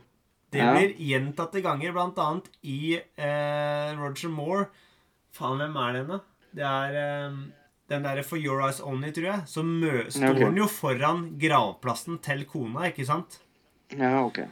[0.53, 0.71] Det Ja.
[0.71, 4.69] blir gjentatte ganger, blant annet i eh, Roger Moore.
[5.35, 6.19] Faen, hvem er den, da?
[6.55, 7.35] Det er eh,
[7.91, 9.41] den derre For Your Eyes Only, tror jeg.
[9.51, 9.65] Så
[10.15, 10.45] står okay.
[10.45, 13.41] den jo foran gravplassen til kona, ikke sant?
[13.91, 14.45] Ja, ok.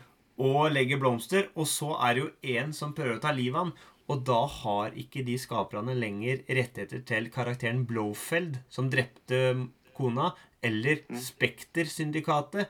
[0.44, 1.48] Og legger blomster.
[1.56, 2.30] Og så er det jo
[2.60, 3.74] en som prøver å ta livet av han.
[4.14, 9.40] Og da har ikke de skaperne lenger rettigheter til karakteren Blofeld, som drepte
[9.98, 10.32] kona,
[10.64, 12.70] eller Spekter-syndikatet.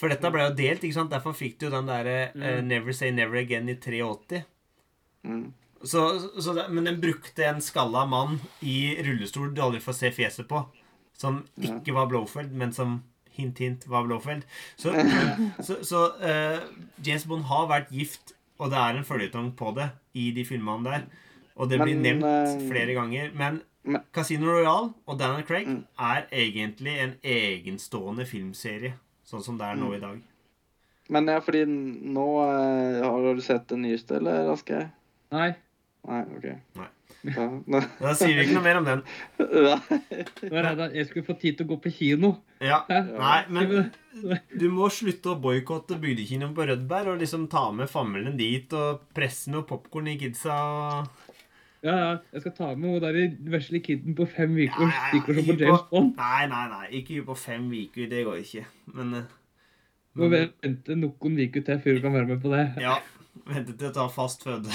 [0.00, 1.12] For dette ble jo delt, ikke sant?
[1.12, 4.42] Derfor fikk du den derre uh, Never Say Never Again i 83.
[5.28, 5.50] Mm.
[5.82, 6.02] Så,
[6.40, 10.48] så det, men den brukte en skalla mann i rullestol du aldri får se fjeset
[10.48, 10.60] på,
[11.16, 12.98] som ikke var Blofeld, men som
[13.36, 14.44] hint, hint var Blofeld.
[14.80, 14.92] Så,
[15.66, 16.60] så, så uh,
[17.06, 20.84] James Bond har vært gift, og det er en føljetong på det i de filmene
[20.84, 21.04] der.
[21.56, 23.32] Og det blir nevnt eh, flere ganger.
[23.34, 25.84] Men men- Casino Royale og Daniel Craig Mm.
[25.98, 28.92] er egentlig en egenstående filmserie,
[29.24, 29.94] sånn som det er nå Mm.
[29.96, 30.20] i dag.
[31.08, 34.90] Men ja, fordi nå eh, Har du sett den nyeste, eller, Aske?
[35.32, 35.54] Nei.
[36.06, 36.44] Nei, OK.
[36.76, 36.86] Nei.
[37.28, 37.46] Ja,
[38.00, 39.02] Da sier vi ikke noe mer om den.
[39.40, 42.30] Nei jeg skulle få tid til å gå på kino.
[42.64, 43.90] Ja, Nei, men
[44.58, 49.04] Du må slutte å boikotte bygdekinoen på Rødberg og liksom ta med familien dit og
[49.16, 50.56] presse noe popkorn i kidsa.
[51.80, 52.08] Ja, ja.
[52.34, 55.22] Jeg skal ta med hun der vesle kiden på fem uker og Ja, ja, ja,
[55.24, 56.10] på James Bond.
[56.18, 56.88] Nei, nei, nei.
[57.00, 58.10] Ikke på fem uker.
[58.10, 58.66] Det går ikke.
[58.96, 59.30] Men, eh,
[60.20, 62.66] Må vente noen uker til før du kan være med på det.
[62.82, 62.98] Ja.
[63.48, 64.68] Vente til å ta fast føde.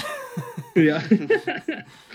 [0.76, 0.98] Ja.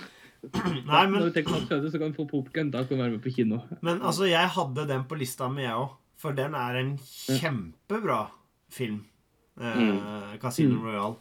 [0.53, 2.71] Nei, Når men, du tenker på føde, så kan du få popkorn.
[2.73, 3.59] Da kan du være med på kino.
[3.81, 5.91] men altså, jeg hadde den på lista mi, jeg òg.
[6.21, 8.23] For den er en kjempebra
[8.69, 9.03] film.
[9.59, 10.83] Eh, Casino Mm.
[10.85, 11.15] Royale.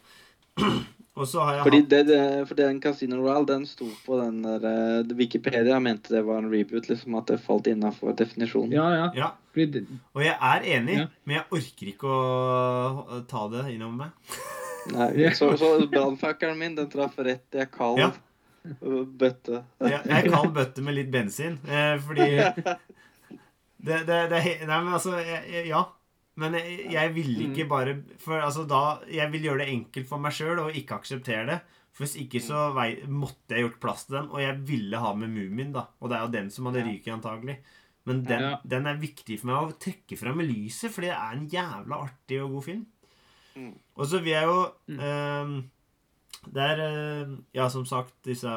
[1.19, 4.15] Og så har jeg Fordi hatt det, det, fordi den Casino Royale, den sto på
[4.21, 8.71] den der eh, Wikipedia mente det var en reboot, liksom at det falt innafor definisjonen.
[8.77, 9.09] Ja, ja.
[9.17, 9.83] Ja, Fordi
[10.15, 11.07] og jeg er enig, Ja.
[11.25, 14.39] men jeg orker ikke å ta det innover meg.
[14.95, 18.11] Nei, Så, så brannfakkelen min, den traff rett i ei kald Ja.
[18.63, 19.63] Bøtte.
[19.81, 22.27] Jeg, jeg kald bøtte med litt bensin, eh, fordi
[23.87, 25.17] det, det, det Nei, men altså
[25.65, 25.83] Ja.
[26.39, 30.21] Men jeg, jeg vil ikke bare For altså da Jeg vil gjøre det enkelt for
[30.23, 31.57] meg sjøl og ikke akseptere det.
[31.91, 35.09] For hvis ikke så vei, måtte jeg gjort plass til den, og jeg ville ha
[35.19, 35.83] med Mumin, da.
[35.99, 37.57] Og det er jo den som hadde ryket, antagelig.
[38.07, 38.53] Men den, Ja.
[38.63, 41.99] den er viktig for meg å trekke fram i lyset, fordi det er en jævla
[42.07, 42.85] artig og god film.
[43.59, 43.73] Mm.
[43.99, 44.99] Og så vil jeg jo Mm.
[45.09, 45.57] ehm,
[46.47, 48.49] Det er eh, Ja, som sagt, disse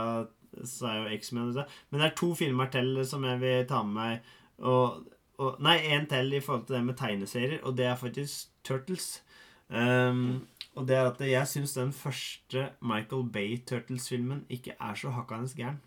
[0.65, 1.51] så er jo X-Men.
[1.91, 4.21] Men det er to filmer til som jeg vil ta med meg.
[4.63, 5.01] Og,
[5.43, 9.23] og Nei, én til i forhold til det med tegneserier, og det er faktisk Turtles.
[9.69, 10.45] Um,
[10.77, 15.51] og det er at jeg syns den første Michael Bay Turtles-filmen ikke er så hakkende
[15.59, 15.81] gæren.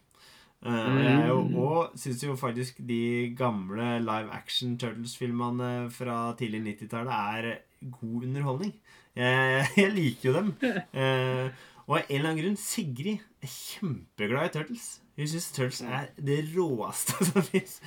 [0.65, 1.97] Uh, jeg jo Mm.
[1.97, 7.57] syns jo faktisk de gamle live action Turtles-filmene fra tidlig 90-tallet er
[7.91, 8.73] god underholdning.
[9.15, 10.53] Jeg, jeg liker jo dem.
[10.93, 11.49] Eh,
[11.88, 14.88] og av en eller annen grunn Sigrid er kjempeglad i Turtles.
[15.17, 17.77] Hun syns Turtles er det råeste som fins.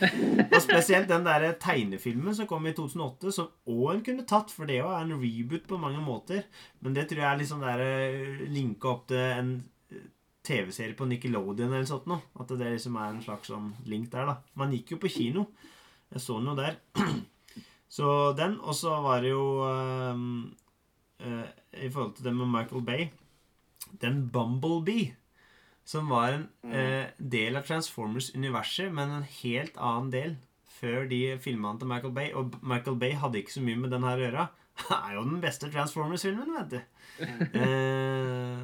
[0.47, 4.71] Og spesielt den der tegnefilmen som kom i 2008, som òg en kunne tatt, for
[4.71, 6.49] det òg er en reboot på mange måter.
[6.81, 9.53] Men det tror jeg er liksom der eh, linka opp til en
[9.93, 10.09] eh,
[10.49, 12.25] TV-serie på Nickelodeon eller sånt noe.
[12.41, 14.39] At det liksom er en slags sånn link der, da.
[14.57, 15.51] Man gikk jo på kino.
[16.11, 16.81] Jeg så den jo der.
[17.91, 18.07] Så
[18.39, 20.53] den, og så var det jo ehm,
[21.27, 21.49] eh,
[21.83, 23.09] I forhold til det med Michael Bay
[23.99, 25.15] Den Bumblebee,
[25.85, 30.37] som var en eh, del av Transformers-universet, men en helt annen del
[30.81, 32.31] før de filma den til Michael Bay.
[32.33, 34.49] Og Michael Bay hadde ikke så mye med den her å gjøre.
[34.81, 36.79] Det er jo den beste Transformers-filmen, vet du.
[37.61, 38.63] Eh,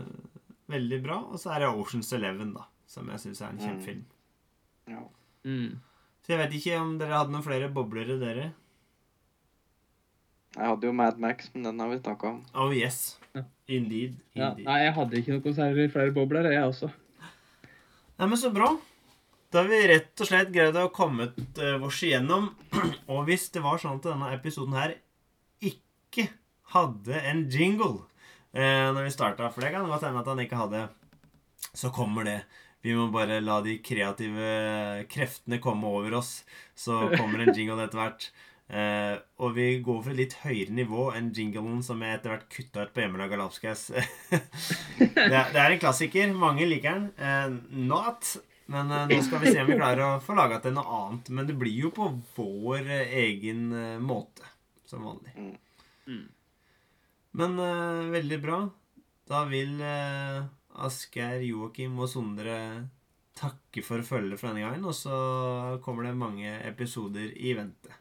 [0.72, 1.18] veldig bra.
[1.33, 3.66] Og så er det Oceans Eleven, da, som jeg syns er en Mm.
[3.66, 4.05] kjempefilm.
[4.95, 5.03] Ja.
[5.45, 5.74] mm.
[6.24, 8.47] Så jeg vet ikke om dere hadde noen flere boblere, dere.
[10.57, 12.39] Jeg hadde jo Mad Max, men den har vi snakka om.
[12.57, 13.18] Oh yes.
[13.67, 13.75] Ja.
[13.75, 14.17] Indeed.
[14.33, 14.51] ja.
[14.51, 14.67] Indeed.
[14.67, 16.91] Nei, jeg hadde ikke noe særlig flere bobler, jeg også.
[18.17, 18.71] Nei, men så bra.
[19.51, 21.31] Da har vi rett og slett greid å komme
[21.87, 22.51] oss igjennom.
[23.12, 24.97] Og hvis det var sånn at denne episoden her
[25.64, 26.29] ikke
[26.75, 28.05] hadde en jingle
[28.53, 30.87] eh, når vi starta, for det kan godt hende at han ikke hadde,
[31.77, 32.41] så kommer det.
[32.87, 36.41] Vi må bare la de kreative kreftene komme over oss,
[36.79, 38.29] så kommer en jingle etter hvert.
[38.67, 42.49] Eh, og vi går for et litt høyere nivå enn jinglen som jeg etter hvert
[42.51, 43.85] kutta ut på hjemmelaga lapskaus.
[43.93, 46.33] det, er- det er en klassiker.
[46.35, 47.07] Mange liker den.
[47.17, 47.55] Eh,
[47.87, 48.33] not.
[48.67, 51.31] Men eh, nå skal vi se om vi klarer å få laga til noe annet.
[51.31, 52.09] Men det blir jo på
[52.39, 54.43] vår egen eh, måte,
[54.91, 55.37] som vanlig.
[56.11, 56.27] Mm.
[57.39, 58.59] Men eh, veldig bra.
[59.31, 60.41] Da vil eh,
[60.87, 62.59] Asgeir, Joakim og Sondre
[63.37, 64.85] takke for følget for denne gangen.
[64.91, 67.95] Og så kommer det mange episoder i vente.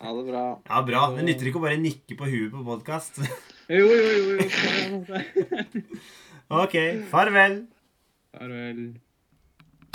[0.00, 0.44] Ha det bra.
[0.64, 1.02] Ja, bra.
[1.12, 3.20] Det nytter ikke å bare nikke på huet på podkast.
[3.68, 4.38] Jo, jo, jo.
[4.40, 5.20] jo.
[6.62, 6.76] ok.
[7.12, 7.60] Farvel.
[8.32, 8.80] Farvel.